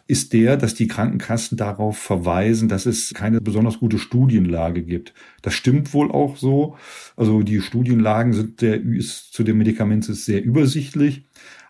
ist 0.08 0.34
der, 0.34 0.58
dass 0.58 0.76
die 0.76 0.88
Krankenkassen 0.88 1.58
darauf 1.58 1.98
verweisen, 1.98 2.70
dass 2.70 2.86
es 2.86 3.14
keine 3.14 3.42
besonders 3.42 3.80
gute 3.80 3.98
Studienlage 3.98 4.84
gibt. 4.84 5.14
Das 5.42 5.54
stimmt 5.54 5.94
wohl 5.94 6.12
auch 6.12 6.38
so. 6.38 6.76
Also 7.16 7.42
die 7.42 7.62
Studienlagen 7.62 8.34
sind 8.34 8.62
der, 8.62 8.82
ist 8.82 9.34
zu 9.34 9.44
dem 9.44 9.58
Medikament 9.58 10.08
ist 10.08 10.26
sehr 10.26 10.44
übersichtlich. 10.44 11.24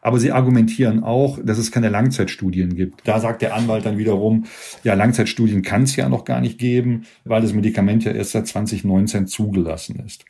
Aber 0.06 0.20
sie 0.20 0.32
argumentieren 0.32 1.04
auch, 1.04 1.40
dass 1.44 1.58
es 1.58 1.72
keine 1.72 1.90
Langzeitstudien 1.90 2.76
gibt. 2.76 3.08
Da 3.08 3.20
sagt 3.20 3.42
der 3.42 3.56
Anwalt 3.56 3.88
dann 3.88 3.98
wiederum, 3.98 4.46
ja, 4.84 4.94
Langzeitstudien 4.94 5.64
kann 5.64 5.82
es 5.82 5.96
ja 5.96 6.08
noch 6.10 6.26
gar 6.26 6.42
nicht 6.42 6.60
geben, 6.60 7.08
weil 7.24 7.42
das 7.42 7.54
Medikament 7.54 8.04
ja 8.04 8.12
erst 8.12 8.34
seit 8.34 8.46
2019 8.46 9.26
zugelassen 9.26 10.04
ist. 10.06 10.26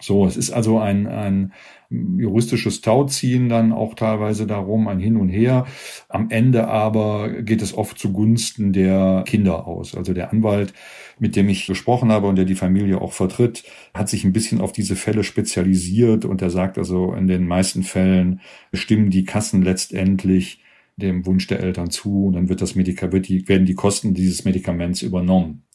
So, 0.00 0.26
es 0.26 0.36
ist 0.36 0.50
also 0.50 0.78
ein, 0.78 1.06
ein 1.06 1.52
juristisches 1.90 2.82
Tauziehen 2.82 3.48
dann 3.48 3.72
auch 3.72 3.94
teilweise 3.94 4.46
darum, 4.46 4.88
ein 4.88 5.00
Hin 5.00 5.16
und 5.16 5.28
Her. 5.28 5.66
Am 6.08 6.30
Ende 6.30 6.68
aber 6.68 7.42
geht 7.42 7.62
es 7.62 7.76
oft 7.76 7.98
zugunsten 7.98 8.72
der 8.72 9.24
Kinder 9.26 9.66
aus. 9.66 9.94
Also 9.94 10.12
der 10.12 10.30
Anwalt, 10.32 10.74
mit 11.18 11.34
dem 11.34 11.48
ich 11.48 11.66
gesprochen 11.66 12.12
habe 12.12 12.26
und 12.28 12.36
der 12.36 12.44
die 12.44 12.54
Familie 12.54 13.00
auch 13.00 13.12
vertritt, 13.12 13.64
hat 13.94 14.08
sich 14.08 14.24
ein 14.24 14.32
bisschen 14.32 14.60
auf 14.60 14.72
diese 14.72 14.96
Fälle 14.96 15.24
spezialisiert 15.24 16.24
und 16.24 16.42
er 16.42 16.50
sagt 16.50 16.78
also, 16.78 17.12
in 17.14 17.26
den 17.26 17.46
meisten 17.46 17.82
Fällen 17.82 18.40
stimmen 18.72 19.10
die 19.10 19.24
Kassen 19.24 19.62
letztendlich 19.62 20.62
dem 20.96 21.26
Wunsch 21.26 21.46
der 21.46 21.60
Eltern 21.60 21.90
zu 21.90 22.26
und 22.26 22.34
dann 22.34 22.48
wird 22.48 22.60
das 22.60 22.74
Medikament, 22.74 23.28
werden 23.48 23.66
die 23.66 23.74
Kosten 23.74 24.14
dieses 24.14 24.44
Medikaments 24.44 25.02
übernommen. 25.02 25.67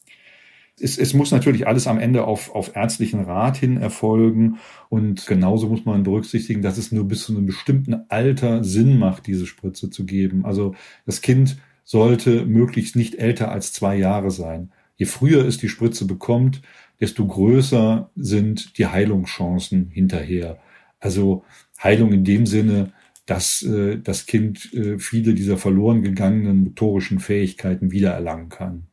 Es, 0.80 0.98
es 0.98 1.14
muss 1.14 1.30
natürlich 1.30 1.66
alles 1.66 1.86
am 1.86 1.98
Ende 1.98 2.24
auf, 2.24 2.54
auf 2.54 2.74
ärztlichen 2.74 3.20
Rat 3.20 3.56
hin 3.56 3.76
erfolgen. 3.76 4.58
Und 4.88 5.26
genauso 5.26 5.68
muss 5.68 5.84
man 5.84 6.02
berücksichtigen, 6.02 6.62
dass 6.62 6.78
es 6.78 6.92
nur 6.92 7.06
bis 7.06 7.24
zu 7.24 7.32
einem 7.32 7.46
bestimmten 7.46 7.94
Alter 8.08 8.64
Sinn 8.64 8.98
macht, 8.98 9.26
diese 9.26 9.46
Spritze 9.46 9.90
zu 9.90 10.04
geben. 10.04 10.44
Also 10.44 10.74
das 11.06 11.20
Kind 11.20 11.58
sollte 11.84 12.46
möglichst 12.46 12.96
nicht 12.96 13.16
älter 13.16 13.52
als 13.52 13.72
zwei 13.72 13.96
Jahre 13.96 14.30
sein. 14.30 14.72
Je 14.96 15.06
früher 15.06 15.44
es 15.44 15.58
die 15.58 15.68
Spritze 15.68 16.06
bekommt, 16.06 16.62
desto 17.00 17.26
größer 17.26 18.10
sind 18.16 18.78
die 18.78 18.86
Heilungschancen 18.86 19.88
hinterher. 19.90 20.58
Also 21.00 21.44
Heilung 21.82 22.12
in 22.12 22.24
dem 22.24 22.46
Sinne, 22.46 22.92
dass 23.26 23.62
äh, 23.62 23.98
das 23.98 24.26
Kind 24.26 24.72
äh, 24.74 24.98
viele 24.98 25.34
dieser 25.34 25.56
verloren 25.56 26.02
gegangenen 26.02 26.64
motorischen 26.64 27.20
Fähigkeiten 27.20 27.90
wiedererlangen 27.90 28.48
kann. 28.48 28.86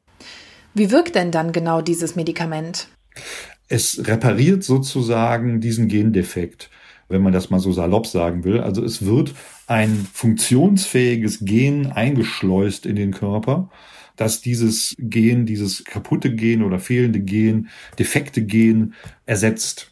Wie 0.74 0.92
wirkt 0.92 1.16
denn 1.16 1.32
dann 1.32 1.52
genau 1.52 1.82
dieses 1.82 2.16
Medikament? 2.16 2.88
Es 3.68 4.08
repariert 4.08 4.64
sozusagen 4.64 5.62
diesen 5.62 5.88
Gendefekt, 5.88 6.70
wenn 7.10 7.22
man 7.22 7.34
das 7.34 7.50
mal 7.50 7.60
so 7.60 7.72
salopp 7.72 8.08
sagen 8.08 8.44
will. 8.44 8.60
Also 8.60 8.84
es 8.84 9.06
wird 9.06 9.34
ein 9.68 10.08
funktionsfähiges 10.14 11.40
Gen 11.42 11.88
eingeschleust 11.88 12.86
in 12.86 12.96
den 12.96 13.12
Körper, 13.12 13.70
dass 14.16 14.42
dieses 14.42 14.96
Gen, 14.98 15.46
dieses 15.46 15.84
kaputte 15.84 16.36
Gen 16.36 16.64
oder 16.64 16.80
fehlende 16.80 17.20
Gen, 17.22 17.70
defekte 17.98 18.42
Gen 18.44 18.94
ersetzt. 19.26 19.91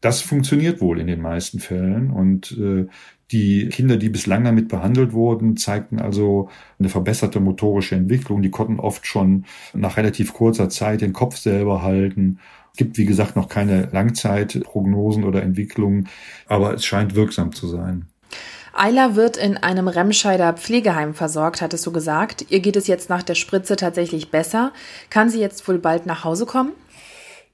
Das 0.00 0.22
funktioniert 0.22 0.80
wohl 0.80 0.98
in 0.98 1.06
den 1.06 1.20
meisten 1.20 1.58
Fällen 1.58 2.10
und 2.10 2.52
äh, 2.58 2.86
die 3.32 3.68
Kinder, 3.68 3.96
die 3.96 4.08
bislang 4.08 4.44
damit 4.44 4.68
behandelt 4.68 5.12
wurden, 5.12 5.56
zeigten 5.56 6.00
also 6.00 6.48
eine 6.78 6.88
verbesserte 6.88 7.38
motorische 7.38 7.94
Entwicklung. 7.94 8.42
Die 8.42 8.50
konnten 8.50 8.80
oft 8.80 9.06
schon 9.06 9.44
nach 9.72 9.96
relativ 9.96 10.32
kurzer 10.32 10.68
Zeit 10.68 11.00
den 11.00 11.12
Kopf 11.12 11.36
selber 11.36 11.82
halten. 11.82 12.40
Es 12.72 12.78
gibt, 12.78 12.98
wie 12.98 13.04
gesagt, 13.04 13.36
noch 13.36 13.48
keine 13.48 13.88
Langzeitprognosen 13.92 15.24
oder 15.24 15.42
Entwicklungen, 15.42 16.08
aber 16.46 16.74
es 16.74 16.84
scheint 16.84 17.14
wirksam 17.14 17.52
zu 17.52 17.68
sein. 17.68 18.06
Ayla 18.72 19.16
wird 19.16 19.36
in 19.36 19.56
einem 19.56 19.88
Remscheider 19.88 20.52
Pflegeheim 20.54 21.14
versorgt, 21.14 21.60
hattest 21.60 21.86
du 21.86 21.92
gesagt. 21.92 22.46
Ihr 22.50 22.60
geht 22.60 22.76
es 22.76 22.86
jetzt 22.86 23.10
nach 23.10 23.22
der 23.22 23.34
Spritze 23.34 23.76
tatsächlich 23.76 24.30
besser. 24.30 24.72
Kann 25.08 25.28
sie 25.28 25.40
jetzt 25.40 25.66
wohl 25.68 25.78
bald 25.78 26.06
nach 26.06 26.24
Hause 26.24 26.46
kommen? 26.46 26.72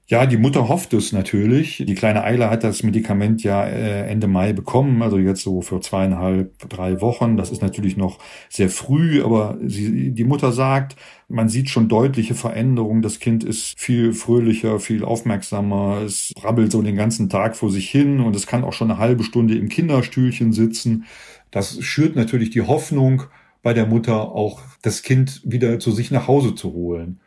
Ja, 0.09 0.25
die 0.25 0.37
Mutter 0.37 0.69
hofft 0.69 0.93
es 0.93 1.11
natürlich. 1.11 1.83
Die 1.85 1.93
kleine 1.93 2.23
Eile 2.23 2.49
hat 2.49 2.63
das 2.63 2.81
Medikament 2.81 3.43
ja 3.43 3.65
äh, 3.65 4.07
Ende 4.09 4.27
Mai 4.27 4.53
bekommen, 4.53 5.01
also 5.01 5.17
jetzt 5.17 5.41
so 5.41 5.61
für 5.61 5.81
zweieinhalb, 5.81 6.69
drei 6.69 7.01
Wochen. 7.01 7.35
Das 7.35 7.51
ist 7.51 7.61
natürlich 7.61 7.97
noch 7.97 8.17
sehr 8.47 8.69
früh, 8.69 9.21
aber 9.21 9.57
sie, 9.65 10.11
die 10.11 10.23
Mutter 10.23 10.53
sagt, 10.53 10.95
man 11.27 11.49
sieht 11.49 11.69
schon 11.69 11.89
deutliche 11.89 12.35
Veränderungen. 12.35 13.01
Das 13.01 13.19
Kind 13.19 13.43
ist 13.43 13.77
viel 13.77 14.13
fröhlicher, 14.13 14.79
viel 14.79 15.03
aufmerksamer. 15.03 16.03
Es 16.05 16.33
brabbelt 16.37 16.71
so 16.71 16.81
den 16.81 16.95
ganzen 16.95 17.27
Tag 17.27 17.57
vor 17.57 17.69
sich 17.69 17.89
hin 17.89 18.21
und 18.21 18.33
es 18.33 18.47
kann 18.47 18.63
auch 18.63 18.73
schon 18.73 18.89
eine 18.89 19.01
halbe 19.01 19.25
Stunde 19.25 19.57
im 19.57 19.67
Kinderstühlchen 19.67 20.53
sitzen. 20.53 21.03
Das 21.51 21.83
schürt 21.83 22.15
natürlich 22.15 22.49
die 22.49 22.61
Hoffnung 22.61 23.23
bei 23.61 23.73
der 23.73 23.85
Mutter, 23.87 24.31
auch 24.31 24.61
das 24.83 25.01
Kind 25.01 25.41
wieder 25.43 25.79
zu 25.79 25.91
sich 25.91 26.11
nach 26.11 26.29
Hause 26.29 26.55
zu 26.55 26.71
holen 26.71 27.19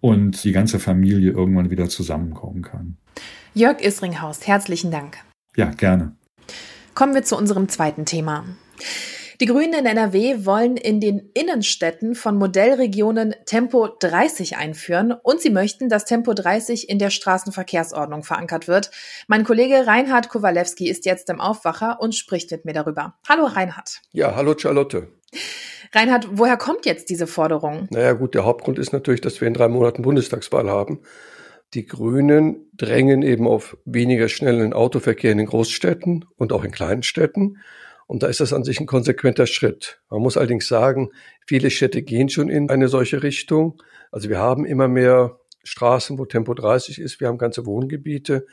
und 0.00 0.42
die 0.44 0.52
ganze 0.52 0.78
Familie 0.78 1.32
irgendwann 1.32 1.70
wieder 1.70 1.88
zusammenkommen 1.88 2.62
kann. 2.62 2.96
Jörg 3.54 3.80
Isringhaus, 3.82 4.46
herzlichen 4.46 4.90
Dank. 4.90 5.18
Ja, 5.56 5.70
gerne. 5.70 6.16
Kommen 6.94 7.14
wir 7.14 7.22
zu 7.22 7.36
unserem 7.36 7.68
zweiten 7.68 8.04
Thema. 8.04 8.44
Die 9.40 9.46
Grünen 9.46 9.72
in 9.72 9.86
NRW 9.86 10.44
wollen 10.44 10.76
in 10.76 11.00
den 11.00 11.30
Innenstädten 11.32 12.14
von 12.14 12.36
Modellregionen 12.36 13.34
Tempo 13.46 13.88
30 13.88 14.58
einführen 14.58 15.12
und 15.12 15.40
sie 15.40 15.48
möchten, 15.48 15.88
dass 15.88 16.04
Tempo 16.04 16.34
30 16.34 16.90
in 16.90 16.98
der 16.98 17.08
Straßenverkehrsordnung 17.08 18.22
verankert 18.22 18.68
wird. 18.68 18.90
Mein 19.28 19.44
Kollege 19.44 19.86
Reinhard 19.86 20.28
Kowalewski 20.28 20.90
ist 20.90 21.06
jetzt 21.06 21.30
im 21.30 21.40
Aufwacher 21.40 22.02
und 22.02 22.14
spricht 22.14 22.50
mit 22.50 22.66
mir 22.66 22.74
darüber. 22.74 23.14
Hallo 23.26 23.46
Reinhard. 23.46 24.02
Ja, 24.12 24.36
hallo 24.36 24.54
Charlotte. 24.58 25.08
Reinhard, 25.92 26.28
woher 26.32 26.56
kommt 26.56 26.86
jetzt 26.86 27.10
diese 27.10 27.26
Forderung? 27.26 27.88
Naja 27.90 28.12
gut, 28.12 28.34
der 28.34 28.44
Hauptgrund 28.44 28.78
ist 28.78 28.92
natürlich, 28.92 29.20
dass 29.20 29.40
wir 29.40 29.48
in 29.48 29.54
drei 29.54 29.68
Monaten 29.68 30.02
Bundestagswahl 30.02 30.70
haben. 30.70 31.00
Die 31.74 31.86
Grünen 31.86 32.68
drängen 32.74 33.22
eben 33.22 33.46
auf 33.46 33.76
weniger 33.84 34.28
schnellen 34.28 34.72
Autoverkehr 34.72 35.32
in 35.32 35.38
den 35.38 35.46
Großstädten 35.46 36.24
und 36.36 36.52
auch 36.52 36.64
in 36.64 36.72
kleinen 36.72 37.02
Städten. 37.02 37.58
Und 38.06 38.24
da 38.24 38.26
ist 38.26 38.40
das 38.40 38.52
an 38.52 38.64
sich 38.64 38.80
ein 38.80 38.86
konsequenter 38.86 39.46
Schritt. 39.46 40.00
Man 40.10 40.20
muss 40.20 40.36
allerdings 40.36 40.66
sagen, 40.66 41.10
viele 41.46 41.70
Städte 41.70 42.02
gehen 42.02 42.28
schon 42.28 42.48
in 42.48 42.68
eine 42.68 42.88
solche 42.88 43.22
Richtung. 43.22 43.80
Also 44.10 44.28
wir 44.28 44.38
haben 44.38 44.64
immer 44.64 44.88
mehr 44.88 45.38
Straßen, 45.62 46.18
wo 46.18 46.24
Tempo 46.24 46.54
30 46.54 46.98
ist. 46.98 47.20
Wir 47.20 47.28
haben 47.28 47.38
ganze 47.38 47.66
Wohngebiete. 47.66 48.46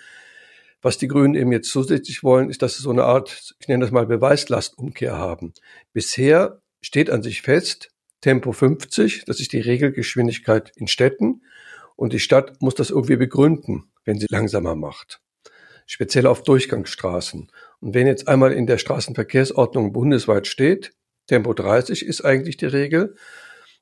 Was 0.84 1.00
die 1.00 1.08
Grünen 1.08 1.34
eben 1.34 1.51
jetzt 1.51 1.72
zusätzlich 1.72 2.24
wollen, 2.24 2.51
ist, 2.51 2.62
dass 2.62 2.77
sie 2.77 2.84
so 2.84 2.91
eine 2.91 3.03
Art, 3.03 3.56
ich 3.60 3.67
nenne 3.67 3.84
das 3.84 3.91
mal 3.91 4.06
Beweislastumkehr 4.06 5.17
haben. 5.17 5.53
Bisher 5.91 6.62
steht 6.81 7.10
an 7.10 7.24
sich 7.24 7.41
fest, 7.41 7.89
Tempo 8.22 8.51
50, 8.51 9.25
das 9.25 9.39
ist 9.39 9.53
die 9.53 9.60
Regelgeschwindigkeit 9.60 10.72
in 10.75 10.88
Städten 10.88 11.41
und 11.96 12.13
die 12.13 12.19
Stadt 12.19 12.62
muss 12.62 12.75
das 12.75 12.89
irgendwie 12.89 13.15
begründen, 13.15 13.91
wenn 14.05 14.19
sie 14.19 14.27
langsamer 14.29 14.75
macht. 14.75 15.22
Speziell 15.86 16.27
auf 16.27 16.43
Durchgangsstraßen. 16.43 17.50
Und 17.79 17.93
wenn 17.93 18.07
jetzt 18.07 18.27
einmal 18.27 18.51
in 18.51 18.67
der 18.67 18.77
Straßenverkehrsordnung 18.77 19.93
bundesweit 19.93 20.48
steht, 20.48 20.93
Tempo 21.27 21.53
30 21.53 22.05
ist 22.05 22.22
eigentlich 22.25 22.57
die 22.57 22.65
Regel, 22.65 23.15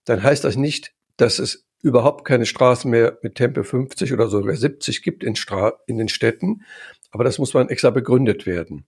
dann 0.03 0.21
heißt 0.21 0.43
das 0.43 0.55
nicht, 0.55 0.93
dass 1.17 1.39
es 1.39 1.65
überhaupt 1.81 2.25
keine 2.25 2.45
Straßen 2.45 2.89
mehr 2.89 3.19
mit 3.21 3.35
Tempo 3.35 3.63
50 3.63 4.11
oder 4.13 4.27
sogar 4.27 4.55
70 4.55 5.03
gibt 5.03 5.23
in, 5.23 5.35
Stra 5.35 5.79
in 5.87 5.97
den 5.97 6.07
Städten, 6.07 6.61
aber 7.15 7.23
das 7.23 7.39
muss 7.39 7.53
man 7.53 7.69
extra 7.69 7.91
begründet 7.91 8.45
werden. 8.45 8.85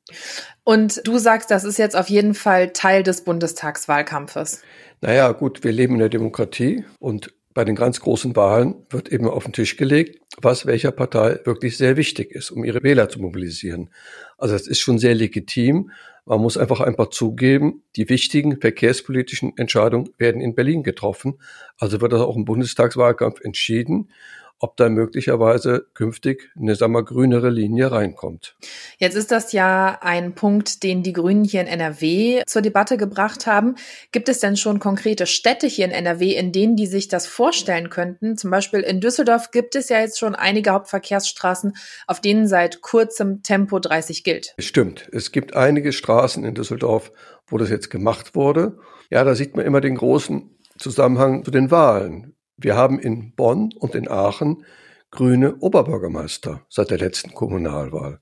Und 0.65 1.07
du 1.07 1.17
sagst, 1.17 1.49
das 1.49 1.63
ist 1.63 1.77
jetzt 1.77 1.95
auf 1.95 2.09
jeden 2.09 2.33
Fall 2.33 2.73
Teil 2.73 3.01
des 3.01 3.23
Bundestagswahlkampfes. 3.23 4.63
Naja, 4.99 5.31
gut, 5.31 5.63
wir 5.63 5.71
leben 5.71 5.93
in 5.93 5.99
der 5.99 6.09
Demokratie 6.09 6.83
und 6.99 7.33
bei 7.53 7.63
den 7.63 7.75
ganz 7.75 8.01
großen 8.01 8.35
Wahlen 8.35 8.75
wird 8.89 9.13
eben 9.13 9.29
auf 9.29 9.45
den 9.45 9.53
Tisch 9.53 9.77
gelegt, 9.77 10.19
was 10.41 10.65
welcher 10.65 10.91
Partei 10.91 11.39
wirklich 11.45 11.77
sehr 11.77 11.95
wichtig 11.95 12.31
ist, 12.31 12.51
um 12.51 12.65
ihre 12.65 12.83
Wähler 12.83 13.07
zu 13.07 13.21
mobilisieren. 13.21 13.91
Also 14.37 14.55
das 14.55 14.67
ist 14.67 14.81
schon 14.81 14.99
sehr 14.99 15.15
legitim. 15.15 15.91
Man 16.25 16.41
muss 16.41 16.57
einfach 16.57 16.81
einfach 16.81 17.11
zugeben, 17.11 17.81
die 17.95 18.09
wichtigen 18.09 18.59
verkehrspolitischen 18.59 19.53
Entscheidungen 19.55 20.09
werden 20.17 20.41
in 20.41 20.53
Berlin 20.53 20.83
getroffen. 20.83 21.39
Also 21.77 22.01
wird 22.01 22.11
das 22.11 22.19
auch 22.19 22.35
im 22.35 22.43
Bundestagswahlkampf 22.43 23.39
entschieden 23.39 24.09
ob 24.59 24.77
da 24.77 24.89
möglicherweise 24.89 25.87
künftig 25.93 26.49
eine 26.57 26.75
sagen 26.75 26.93
wir, 26.93 27.03
grünere 27.03 27.49
Linie 27.49 27.91
reinkommt. 27.91 28.55
Jetzt 28.97 29.15
ist 29.15 29.31
das 29.31 29.51
ja 29.51 29.99
ein 30.01 30.33
Punkt, 30.33 30.83
den 30.83 31.03
die 31.03 31.13
Grünen 31.13 31.43
hier 31.43 31.61
in 31.61 31.67
NRW 31.67 32.41
zur 32.47 32.61
Debatte 32.61 32.97
gebracht 32.97 33.45
haben. 33.45 33.75
Gibt 34.11 34.29
es 34.29 34.39
denn 34.39 34.57
schon 34.57 34.79
konkrete 34.79 35.27
Städte 35.27 35.67
hier 35.67 35.85
in 35.85 35.91
NRW, 35.91 36.33
in 36.33 36.51
denen 36.51 36.75
die 36.75 36.87
sich 36.87 37.07
das 37.07 37.27
vorstellen 37.27 37.89
könnten? 37.89 38.37
Zum 38.37 38.49
Beispiel 38.49 38.79
in 38.79 38.99
Düsseldorf 38.99 39.51
gibt 39.51 39.75
es 39.75 39.89
ja 39.89 39.99
jetzt 39.99 40.17
schon 40.17 40.35
einige 40.35 40.71
Hauptverkehrsstraßen, 40.71 41.73
auf 42.07 42.21
denen 42.21 42.47
seit 42.47 42.81
kurzem 42.81 43.43
Tempo 43.43 43.79
30 43.79 44.23
gilt. 44.23 44.55
Stimmt. 44.57 45.07
Es 45.11 45.31
gibt 45.31 45.55
einige 45.55 45.93
Straßen 45.93 46.43
in 46.43 46.55
Düsseldorf, 46.55 47.11
wo 47.47 47.57
das 47.57 47.69
jetzt 47.69 47.89
gemacht 47.89 48.35
wurde. 48.35 48.79
Ja, 49.09 49.23
da 49.23 49.35
sieht 49.35 49.55
man 49.55 49.65
immer 49.65 49.81
den 49.81 49.95
großen 49.95 50.57
Zusammenhang 50.77 51.43
zu 51.43 51.51
den 51.51 51.71
Wahlen. 51.71 52.36
Wir 52.57 52.75
haben 52.75 52.99
in 52.99 53.33
Bonn 53.35 53.71
und 53.77 53.93
in 53.93 54.09
Aachen 54.09 54.65
grüne 55.11 55.57
Oberbürgermeister 55.57 56.65
seit 56.69 56.89
der 56.89 56.97
letzten 56.97 57.33
Kommunalwahl. 57.33 58.19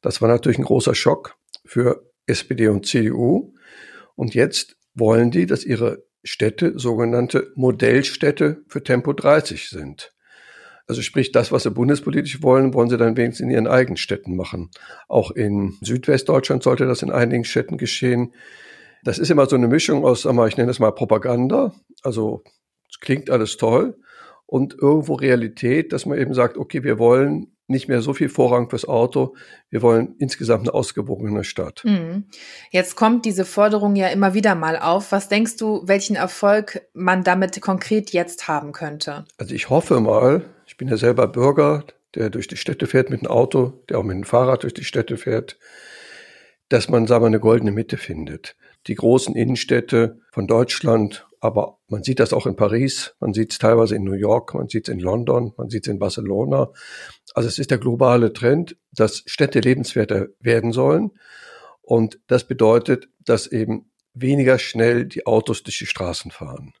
Das 0.00 0.22
war 0.22 0.28
natürlich 0.28 0.58
ein 0.58 0.64
großer 0.64 0.94
Schock 0.94 1.36
für 1.64 2.10
SPD 2.26 2.68
und 2.68 2.86
CDU. 2.86 3.54
Und 4.16 4.34
jetzt 4.34 4.76
wollen 4.94 5.30
die, 5.30 5.46
dass 5.46 5.64
ihre 5.64 6.04
Städte 6.22 6.78
sogenannte 6.78 7.52
Modellstädte 7.56 8.62
für 8.68 8.82
Tempo 8.82 9.12
30 9.12 9.68
sind. 9.68 10.14
Also 10.86 11.02
sprich, 11.02 11.32
das, 11.32 11.52
was 11.52 11.62
sie 11.62 11.70
bundespolitisch 11.70 12.42
wollen, 12.42 12.74
wollen 12.74 12.88
sie 12.88 12.96
dann 12.96 13.16
wenigstens 13.16 13.44
in 13.44 13.50
ihren 13.50 13.66
eigenen 13.66 13.96
Städten 13.96 14.36
machen. 14.36 14.70
Auch 15.08 15.30
in 15.30 15.76
Südwestdeutschland 15.80 16.62
sollte 16.62 16.86
das 16.86 17.02
in 17.02 17.10
einigen 17.10 17.44
Städten 17.44 17.78
geschehen. 17.78 18.34
Das 19.02 19.18
ist 19.18 19.30
immer 19.30 19.46
so 19.46 19.56
eine 19.56 19.68
Mischung 19.68 20.04
aus, 20.04 20.24
ich 20.24 20.56
nenne 20.56 20.70
es 20.70 20.78
mal 20.78 20.92
Propaganda, 20.92 21.74
also 22.02 22.42
es 22.90 23.00
klingt 23.00 23.30
alles 23.30 23.56
toll 23.56 23.98
und 24.46 24.74
irgendwo 24.74 25.14
Realität, 25.14 25.92
dass 25.92 26.06
man 26.06 26.18
eben 26.18 26.34
sagt, 26.34 26.56
okay, 26.56 26.84
wir 26.84 26.98
wollen 26.98 27.54
nicht 27.66 27.88
mehr 27.88 28.02
so 28.02 28.12
viel 28.12 28.28
Vorrang 28.28 28.68
fürs 28.68 28.86
Auto. 28.86 29.34
Wir 29.70 29.80
wollen 29.80 30.16
insgesamt 30.18 30.64
eine 30.64 30.74
ausgewogene 30.74 31.44
Stadt. 31.44 31.82
Mhm. 31.84 32.24
Jetzt 32.70 32.94
kommt 32.94 33.24
diese 33.24 33.44
Forderung 33.44 33.96
ja 33.96 34.08
immer 34.08 34.34
wieder 34.34 34.54
mal 34.54 34.78
auf. 34.78 35.12
Was 35.12 35.28
denkst 35.28 35.56
du, 35.56 35.82
welchen 35.86 36.16
Erfolg 36.16 36.82
man 36.92 37.24
damit 37.24 37.60
konkret 37.62 38.10
jetzt 38.10 38.48
haben 38.48 38.72
könnte? 38.72 39.24
Also 39.38 39.54
ich 39.54 39.70
hoffe 39.70 40.00
mal, 40.00 40.44
ich 40.66 40.76
bin 40.76 40.88
ja 40.88 40.96
selber 40.96 41.26
Bürger, 41.26 41.84
der 42.14 42.30
durch 42.30 42.48
die 42.48 42.56
Städte 42.56 42.86
fährt 42.86 43.10
mit 43.10 43.22
dem 43.22 43.28
Auto, 43.28 43.72
der 43.88 43.98
auch 43.98 44.04
mit 44.04 44.16
dem 44.16 44.24
Fahrrad 44.24 44.62
durch 44.62 44.74
die 44.74 44.84
Städte 44.84 45.16
fährt, 45.16 45.58
dass 46.68 46.88
man, 46.88 47.06
sagen 47.06 47.22
wir, 47.22 47.28
eine 47.28 47.40
goldene 47.40 47.72
Mitte 47.72 47.96
findet. 47.96 48.56
Die 48.86 48.94
großen 48.94 49.34
Innenstädte 49.34 50.20
von 50.32 50.46
Deutschland, 50.46 51.26
aber 51.44 51.78
man 51.88 52.02
sieht 52.02 52.20
das 52.20 52.32
auch 52.32 52.46
in 52.46 52.56
Paris, 52.56 53.14
man 53.20 53.34
sieht 53.34 53.52
es 53.52 53.58
teilweise 53.58 53.94
in 53.96 54.04
New 54.04 54.14
York, 54.14 54.54
man 54.54 54.66
sieht 54.70 54.88
es 54.88 54.94
in 54.94 54.98
London, 54.98 55.52
man 55.58 55.68
sieht 55.68 55.86
es 55.86 55.92
in 55.92 55.98
Barcelona. 55.98 56.72
Also 57.34 57.50
es 57.50 57.58
ist 57.58 57.70
der 57.70 57.76
globale 57.76 58.32
Trend, 58.32 58.78
dass 58.92 59.22
Städte 59.26 59.60
lebenswerter 59.60 60.28
werden 60.40 60.72
sollen. 60.72 61.10
Und 61.82 62.18
das 62.28 62.48
bedeutet, 62.48 63.10
dass 63.22 63.46
eben 63.46 63.90
weniger 64.14 64.58
schnell 64.58 65.04
die 65.04 65.26
Autos 65.26 65.62
durch 65.62 65.76
die 65.76 65.84
Straßen 65.84 66.30
fahren. 66.30 66.72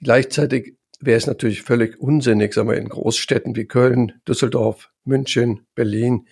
Gleichzeitig 0.00 0.76
wäre 0.98 1.18
es 1.18 1.28
natürlich 1.28 1.62
völlig 1.62 2.00
unsinnig, 2.00 2.52
sagen 2.52 2.70
wir, 2.70 2.76
in 2.76 2.88
Großstädten 2.88 3.54
wie 3.54 3.66
Köln, 3.66 4.20
Düsseldorf, 4.26 4.90
München, 5.04 5.68
Berlin, 5.76 6.26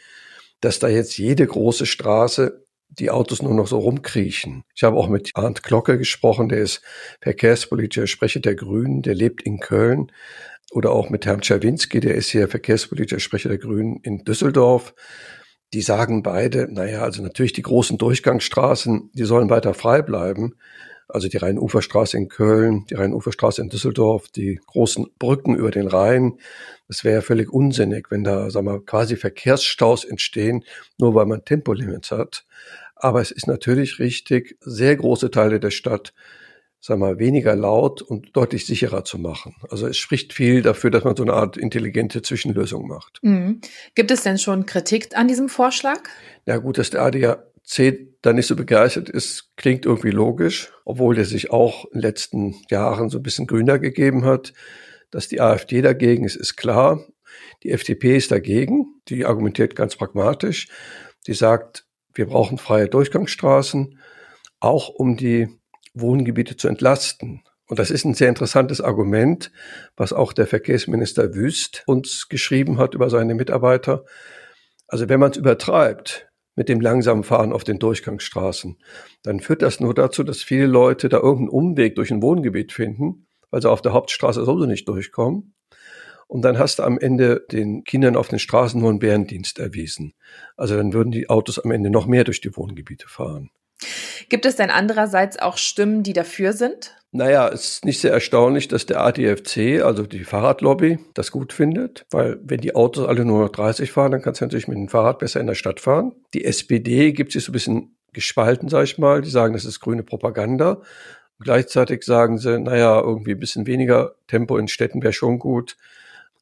dass 0.60 0.80
da 0.80 0.88
jetzt 0.88 1.16
jede 1.16 1.46
große 1.46 1.86
Straße 1.86 2.61
die 2.98 3.10
Autos 3.10 3.42
nur 3.42 3.54
noch 3.54 3.66
so 3.66 3.78
rumkriechen. 3.78 4.64
Ich 4.74 4.82
habe 4.82 4.96
auch 4.96 5.08
mit 5.08 5.30
Arndt 5.34 5.62
Glocke 5.62 5.98
gesprochen, 5.98 6.48
der 6.48 6.58
ist 6.58 6.82
verkehrspolitischer 7.20 8.06
Sprecher 8.06 8.40
der 8.40 8.54
Grünen, 8.54 9.02
der 9.02 9.14
lebt 9.14 9.42
in 9.42 9.60
Köln. 9.60 10.12
Oder 10.70 10.92
auch 10.92 11.10
mit 11.10 11.26
Herrn 11.26 11.42
Czerwinski, 11.42 12.00
der 12.00 12.14
ist 12.14 12.30
hier 12.30 12.48
verkehrspolitischer 12.48 13.20
Sprecher 13.20 13.50
der 13.50 13.58
Grünen 13.58 14.00
in 14.02 14.24
Düsseldorf. 14.24 14.94
Die 15.74 15.82
sagen 15.82 16.22
beide, 16.22 16.72
naja, 16.72 17.02
also 17.02 17.22
natürlich 17.22 17.52
die 17.52 17.62
großen 17.62 17.98
Durchgangsstraßen, 17.98 19.10
die 19.12 19.24
sollen 19.24 19.50
weiter 19.50 19.74
frei 19.74 20.02
bleiben. 20.02 20.54
Also 21.08 21.28
die 21.28 21.36
Rhein-Ufer-Straße 21.36 22.16
in 22.16 22.28
Köln, 22.28 22.86
die 22.88 22.94
Rhein-Ufer-Straße 22.94 23.60
in 23.60 23.68
Düsseldorf, 23.68 24.28
die 24.28 24.60
großen 24.66 25.06
Brücken 25.18 25.56
über 25.56 25.70
den 25.70 25.88
Rhein. 25.88 26.38
Es 26.88 27.04
wäre 27.04 27.22
völlig 27.22 27.52
unsinnig, 27.52 28.10
wenn 28.10 28.24
da, 28.24 28.50
sagen 28.50 28.66
wir, 28.66 28.84
quasi 28.84 29.16
Verkehrsstaus 29.16 30.04
entstehen, 30.04 30.64
nur 30.98 31.14
weil 31.14 31.26
man 31.26 31.44
Tempolimits 31.44 32.10
hat. 32.10 32.44
Aber 32.96 33.20
es 33.20 33.30
ist 33.30 33.46
natürlich 33.46 33.98
richtig, 33.98 34.56
sehr 34.60 34.96
große 34.96 35.30
Teile 35.30 35.60
der 35.60 35.70
Stadt 35.70 36.12
sag 36.84 36.98
mal, 36.98 37.20
weniger 37.20 37.54
laut 37.54 38.02
und 38.02 38.36
deutlich 38.36 38.66
sicherer 38.66 39.04
zu 39.04 39.16
machen. 39.16 39.54
Also 39.70 39.86
es 39.86 39.96
spricht 39.96 40.32
viel 40.32 40.62
dafür, 40.62 40.90
dass 40.90 41.04
man 41.04 41.14
so 41.14 41.22
eine 41.22 41.32
Art 41.32 41.56
intelligente 41.56 42.22
Zwischenlösung 42.22 42.88
macht. 42.88 43.20
Mhm. 43.22 43.60
Gibt 43.94 44.10
es 44.10 44.24
denn 44.24 44.36
schon 44.36 44.66
Kritik 44.66 45.16
an 45.16 45.28
diesem 45.28 45.48
Vorschlag? 45.48 46.00
Ja 46.44 46.56
gut, 46.56 46.78
dass 46.78 46.90
der 46.90 47.02
ADAC 47.68 48.12
da 48.22 48.32
nicht 48.32 48.46
so 48.46 48.54
begeistert 48.54 49.08
ist, 49.08 49.50
klingt 49.56 49.84
irgendwie 49.84 50.10
logisch, 50.10 50.72
obwohl 50.84 51.16
der 51.16 51.24
sich 51.24 51.50
auch 51.50 51.84
in 51.86 51.98
den 51.98 52.02
letzten 52.02 52.54
Jahren 52.70 53.08
so 53.08 53.18
ein 53.18 53.22
bisschen 53.22 53.46
grüner 53.46 53.78
gegeben 53.78 54.24
hat. 54.24 54.52
Dass 55.10 55.28
die 55.28 55.40
AfD 55.40 55.82
dagegen 55.82 56.24
ist, 56.24 56.36
ist 56.36 56.56
klar. 56.56 57.04
Die 57.62 57.70
FDP 57.70 58.16
ist 58.16 58.30
dagegen. 58.30 58.86
Die 59.08 59.26
argumentiert 59.26 59.76
ganz 59.76 59.96
pragmatisch. 59.96 60.68
Die 61.26 61.34
sagt, 61.34 61.84
wir 62.14 62.26
brauchen 62.26 62.58
freie 62.58 62.88
Durchgangsstraßen, 62.88 63.98
auch 64.60 64.88
um 64.88 65.16
die 65.16 65.48
Wohngebiete 65.94 66.56
zu 66.56 66.68
entlasten. 66.68 67.42
Und 67.66 67.78
das 67.78 67.90
ist 67.90 68.04
ein 68.04 68.14
sehr 68.14 68.28
interessantes 68.28 68.80
Argument, 68.80 69.50
was 69.96 70.12
auch 70.12 70.32
der 70.32 70.46
Verkehrsminister 70.46 71.34
Wüst 71.34 71.82
uns 71.86 72.28
geschrieben 72.28 72.78
hat 72.78 72.94
über 72.94 73.10
seine 73.10 73.34
Mitarbeiter. 73.34 74.04
Also 74.86 75.08
wenn 75.08 75.20
man 75.20 75.30
es 75.30 75.36
übertreibt 75.36 76.31
mit 76.54 76.68
dem 76.68 76.80
langsamen 76.80 77.24
Fahren 77.24 77.52
auf 77.52 77.64
den 77.64 77.78
Durchgangsstraßen, 77.78 78.78
dann 79.22 79.40
führt 79.40 79.62
das 79.62 79.80
nur 79.80 79.94
dazu, 79.94 80.22
dass 80.22 80.42
viele 80.42 80.66
Leute 80.66 81.08
da 81.08 81.18
irgendeinen 81.18 81.48
Umweg 81.48 81.94
durch 81.94 82.10
ein 82.10 82.22
Wohngebiet 82.22 82.72
finden, 82.72 83.26
weil 83.50 83.62
sie 83.62 83.70
auf 83.70 83.82
der 83.82 83.92
Hauptstraße 83.92 84.44
sowieso 84.44 84.66
nicht 84.66 84.88
durchkommen. 84.88 85.54
Und 86.28 86.42
dann 86.42 86.58
hast 86.58 86.78
du 86.78 86.82
am 86.84 86.98
Ende 86.98 87.44
den 87.52 87.84
Kindern 87.84 88.16
auf 88.16 88.28
den 88.28 88.38
Straßen 88.38 88.80
nur 88.80 88.88
einen 88.88 88.98
Bärendienst 88.98 89.58
erwiesen. 89.58 90.14
Also 90.56 90.76
dann 90.76 90.94
würden 90.94 91.10
die 91.10 91.28
Autos 91.28 91.58
am 91.58 91.70
Ende 91.70 91.90
noch 91.90 92.06
mehr 92.06 92.24
durch 92.24 92.40
die 92.40 92.56
Wohngebiete 92.56 93.06
fahren. 93.06 93.50
Gibt 94.28 94.46
es 94.46 94.56
denn 94.56 94.70
andererseits 94.70 95.38
auch 95.38 95.56
Stimmen, 95.56 96.02
die 96.02 96.12
dafür 96.12 96.52
sind? 96.52 96.94
Naja, 97.14 97.48
es 97.48 97.72
ist 97.72 97.84
nicht 97.84 98.00
sehr 98.00 98.12
erstaunlich, 98.12 98.68
dass 98.68 98.86
der 98.86 99.04
ADFC, 99.04 99.82
also 99.84 100.06
die 100.06 100.24
Fahrradlobby, 100.24 100.98
das 101.12 101.30
gut 101.30 101.52
findet, 101.52 102.06
weil 102.10 102.38
wenn 102.42 102.62
die 102.62 102.74
Autos 102.74 103.06
alle 103.06 103.26
nur 103.26 103.42
noch 103.42 103.50
30 103.50 103.92
fahren, 103.92 104.12
dann 104.12 104.22
kannst 104.22 104.40
du 104.40 104.46
natürlich 104.46 104.66
mit 104.66 104.78
dem 104.78 104.88
Fahrrad 104.88 105.18
besser 105.18 105.38
in 105.38 105.46
der 105.46 105.54
Stadt 105.54 105.78
fahren. 105.78 106.12
Die 106.32 106.44
SPD 106.44 107.12
gibt 107.12 107.32
sich 107.32 107.44
so 107.44 107.50
ein 107.50 107.52
bisschen 107.52 107.96
gespalten, 108.14 108.70
sag 108.70 108.84
ich 108.84 108.96
mal. 108.96 109.20
Die 109.20 109.28
sagen, 109.28 109.52
das 109.52 109.66
ist 109.66 109.80
grüne 109.80 110.02
Propaganda. 110.02 110.72
Und 110.72 111.44
gleichzeitig 111.44 112.02
sagen 112.02 112.38
sie, 112.38 112.58
naja, 112.58 112.98
irgendwie 112.98 113.32
ein 113.32 113.40
bisschen 113.40 113.66
weniger 113.66 114.14
Tempo 114.26 114.56
in 114.56 114.68
Städten 114.68 115.02
wäre 115.02 115.12
schon 115.12 115.38
gut. 115.38 115.76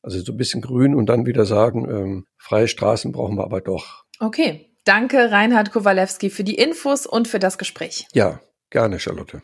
Also 0.02 0.20
so 0.20 0.32
ein 0.32 0.38
bisschen 0.38 0.62
grün 0.62 0.94
und 0.94 1.06
dann 1.06 1.26
wieder 1.26 1.46
sagen, 1.46 1.88
ähm, 1.90 2.26
freie 2.38 2.68
Straßen 2.68 3.10
brauchen 3.10 3.36
wir 3.36 3.44
aber 3.44 3.60
doch. 3.60 4.04
Okay, 4.20 4.69
Danke, 4.84 5.30
Reinhard 5.30 5.72
Kowalewski, 5.72 6.30
für 6.30 6.44
die 6.44 6.54
Infos 6.54 7.06
und 7.06 7.28
für 7.28 7.38
das 7.38 7.58
Gespräch. 7.58 8.06
Ja, 8.12 8.40
gerne, 8.70 8.98
Charlotte. 8.98 9.42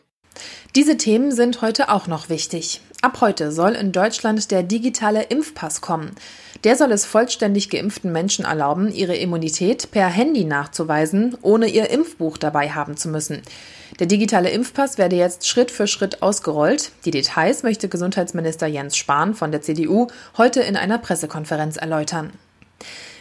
Diese 0.75 0.97
Themen 0.97 1.31
sind 1.31 1.61
heute 1.61 1.89
auch 1.89 2.07
noch 2.07 2.29
wichtig. 2.29 2.81
Ab 3.01 3.21
heute 3.21 3.51
soll 3.51 3.73
in 3.73 3.91
Deutschland 3.91 4.49
der 4.49 4.63
digitale 4.63 5.23
Impfpass 5.23 5.81
kommen. 5.81 6.11
Der 6.63 6.75
soll 6.75 6.91
es 6.91 7.05
vollständig 7.05 7.69
geimpften 7.69 8.11
Menschen 8.11 8.45
erlauben, 8.45 8.91
ihre 8.91 9.15
Immunität 9.15 9.91
per 9.91 10.07
Handy 10.07 10.43
nachzuweisen, 10.43 11.37
ohne 11.43 11.67
ihr 11.67 11.91
Impfbuch 11.91 12.37
dabei 12.37 12.69
haben 12.69 12.97
zu 12.97 13.09
müssen. 13.09 13.43
Der 13.99 14.07
digitale 14.07 14.49
Impfpass 14.49 14.97
werde 14.97 15.15
jetzt 15.15 15.47
Schritt 15.47 15.69
für 15.69 15.87
Schritt 15.87 16.23
ausgerollt. 16.23 16.91
Die 17.05 17.11
Details 17.11 17.61
möchte 17.61 17.87
Gesundheitsminister 17.87 18.67
Jens 18.67 18.97
Spahn 18.97 19.35
von 19.35 19.51
der 19.51 19.61
CDU 19.61 20.07
heute 20.37 20.61
in 20.61 20.75
einer 20.75 20.97
Pressekonferenz 20.97 21.77
erläutern. 21.77 22.33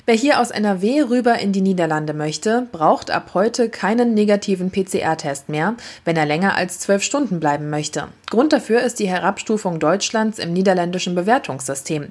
Wer 0.09 0.15
hier 0.15 0.39
aus 0.41 0.53
NRW 0.53 1.03
rüber 1.11 1.41
in 1.41 1.51
die 1.51 1.61
Niederlande 1.61 2.15
möchte, 2.15 2.69
braucht 2.71 3.11
ab 3.11 3.33
heute 3.35 3.69
keinen 3.69 4.15
negativen 4.15 4.71
PCR-Test 4.71 5.49
mehr, 5.49 5.75
wenn 6.05 6.17
er 6.17 6.27
länger 6.27 6.55
als 6.55 6.79
zwölf 6.79 7.03
Stunden 7.03 7.41
bleiben 7.41 7.71
möchte. 7.71 8.07
Grund 8.31 8.53
dafür 8.53 8.83
ist 8.83 9.01
die 9.01 9.09
Herabstufung 9.09 9.81
Deutschlands 9.81 10.39
im 10.39 10.53
niederländischen 10.53 11.17
Bewertungssystem. 11.17 12.07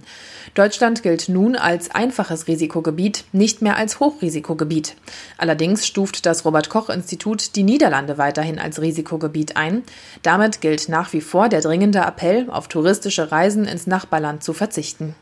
Deutschland 0.55 1.03
gilt 1.03 1.29
nun 1.29 1.55
als 1.55 1.89
einfaches 1.89 2.49
Risikogebiet, 2.49 3.23
nicht 3.31 3.62
mehr 3.62 3.77
als 3.77 4.01
Hochrisikogebiet. 4.01 4.97
Allerdings 5.38 5.88
stuft 5.88 6.25
das 6.25 6.43
Robert 6.43 6.67
Koch 6.69 6.89
Institut 6.89 7.55
die 7.55 7.63
Niederlande 7.63 8.17
weiterhin 8.17 8.60
als 8.60 8.81
Risikogebiet 8.81 9.55
ein. 9.55 9.84
Damit 10.21 10.60
gilt 10.60 10.89
nach 10.89 11.13
wie 11.13 11.21
vor 11.21 11.47
der 11.47 11.62
dringende 11.62 11.99
Appell, 11.99 12.49
auf 12.49 12.67
touristische 12.67 13.31
Reisen 13.31 13.63
ins 13.63 13.88
Nachbarland 13.88 14.43
zu 14.43 14.51
verzichten. 14.51 15.15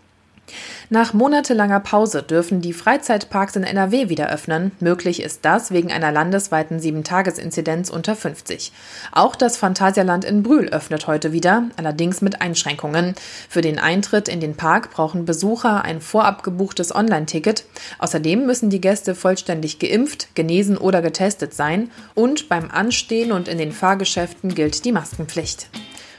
Nach 0.89 1.13
monatelanger 1.13 1.79
Pause 1.79 2.21
dürfen 2.21 2.62
die 2.62 2.73
Freizeitparks 2.73 3.56
in 3.56 3.63
NRW 3.63 4.10
wieder 4.10 4.29
öffnen. 4.29 4.71
Möglich 4.79 5.23
ist 5.23 5.39
das 5.43 5.71
wegen 5.71 5.91
einer 5.91 6.12
landesweiten 6.12 6.79
7-Tages-Inzidenz 6.79 7.89
unter 7.89 8.15
50. 8.15 8.71
Auch 9.12 9.36
das 9.36 9.58
Phantasialand 9.58 10.25
in 10.25 10.43
Brühl 10.43 10.69
öffnet 10.69 11.08
heute 11.08 11.32
wieder, 11.32 11.63
allerdings 11.77 12.21
mit 12.21 12.41
Einschränkungen. 12.41 13.15
Für 13.49 13.62
den 13.62 13.79
Eintritt 13.79 14.27
in 14.27 14.39
den 14.39 14.56
Park 14.56 14.91
brauchen 14.91 15.25
Besucher 15.25 15.84
ein 15.84 16.01
vorab 16.01 16.43
gebuchtes 16.43 16.93
Online-Ticket. 16.93 17.65
Außerdem 17.99 18.45
müssen 18.45 18.69
die 18.69 18.82
Gäste 18.82 19.15
vollständig 19.15 19.79
geimpft, 19.79 20.36
genesen 20.36 20.77
oder 20.77 21.01
getestet 21.01 21.53
sein. 21.53 21.89
Und 22.13 22.49
beim 22.49 22.69
Anstehen 22.69 23.32
und 23.32 23.47
in 23.47 23.58
den 23.58 23.71
Fahrgeschäften 23.71 24.53
gilt 24.53 24.86
die 24.86 24.91
Maskenpflicht. 24.91 25.69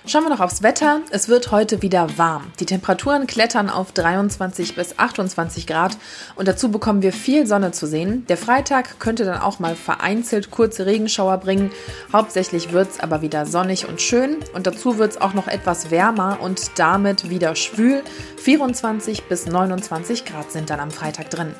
Schauen 0.06 0.24
wir 0.24 0.28
noch 0.28 0.40
aufs 0.40 0.62
Wetter. 0.62 1.00
Es 1.12 1.30
wird 1.30 1.50
heute 1.50 1.80
wieder 1.80 2.18
warm. 2.18 2.52
Die 2.60 2.66
Temperaturen 2.66 3.26
klettern 3.26 3.70
auf 3.70 3.90
23 3.92 4.76
bis 4.76 4.98
28 4.98 5.66
Grad 5.66 5.96
und 6.36 6.46
dazu 6.46 6.70
bekommen 6.70 7.00
wir 7.00 7.14
viel 7.14 7.46
Sonne 7.46 7.72
zu 7.72 7.86
sehen. 7.86 8.26
Der 8.26 8.36
Freitag 8.36 9.00
könnte 9.00 9.24
dann 9.24 9.40
auch 9.40 9.60
mal 9.60 9.74
vereinzelt 9.74 10.50
kurze 10.50 10.84
Regenschauer 10.84 11.38
bringen. 11.38 11.70
Hauptsächlich 12.12 12.72
wird 12.72 12.90
es 12.90 13.00
aber 13.00 13.22
wieder 13.22 13.46
sonnig 13.46 13.88
und 13.88 14.02
schön 14.02 14.36
und 14.52 14.66
dazu 14.66 14.98
wird 14.98 15.12
es 15.12 15.20
auch 15.22 15.32
noch 15.32 15.48
etwas 15.48 15.90
wärmer 15.90 16.36
und 16.42 16.78
damit 16.78 17.30
wieder 17.30 17.56
schwül. 17.56 18.02
24 18.36 19.22
bis 19.22 19.46
29 19.46 20.26
Grad 20.26 20.52
sind 20.52 20.68
dann 20.68 20.80
am 20.80 20.90
Freitag 20.90 21.30
drin. 21.30 21.54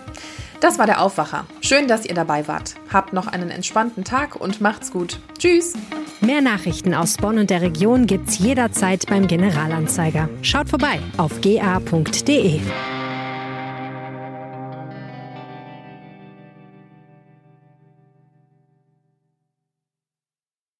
Das 0.65 0.79
war 0.79 0.87
der 0.87 1.03
Aufwacher. 1.03 1.45
Schön, 1.61 1.89
dass 1.89 2.07
ihr 2.07 2.15
dabei 2.15 2.49
wart. 2.49 2.77
Habt 2.91 3.13
noch 3.13 3.27
einen 3.27 3.51
entspannten 3.51 4.03
Tag 4.03 4.35
und 4.35 4.63
macht's 4.63 4.91
gut. 4.91 5.21
Tschüss. 5.39 5.75
Mehr 6.23 6.41
Nachrichten 6.41 6.95
aus 6.95 7.19
Bonn 7.19 7.37
und 7.37 7.51
der 7.51 7.61
Region 7.61 8.07
gibt's 8.07 8.39
jederzeit 8.39 9.05
beim 9.07 9.27
Generalanzeiger. 9.27 10.31
Schaut 10.41 10.71
vorbei 10.71 11.01
auf 11.19 11.43
ga.de. 11.43 12.61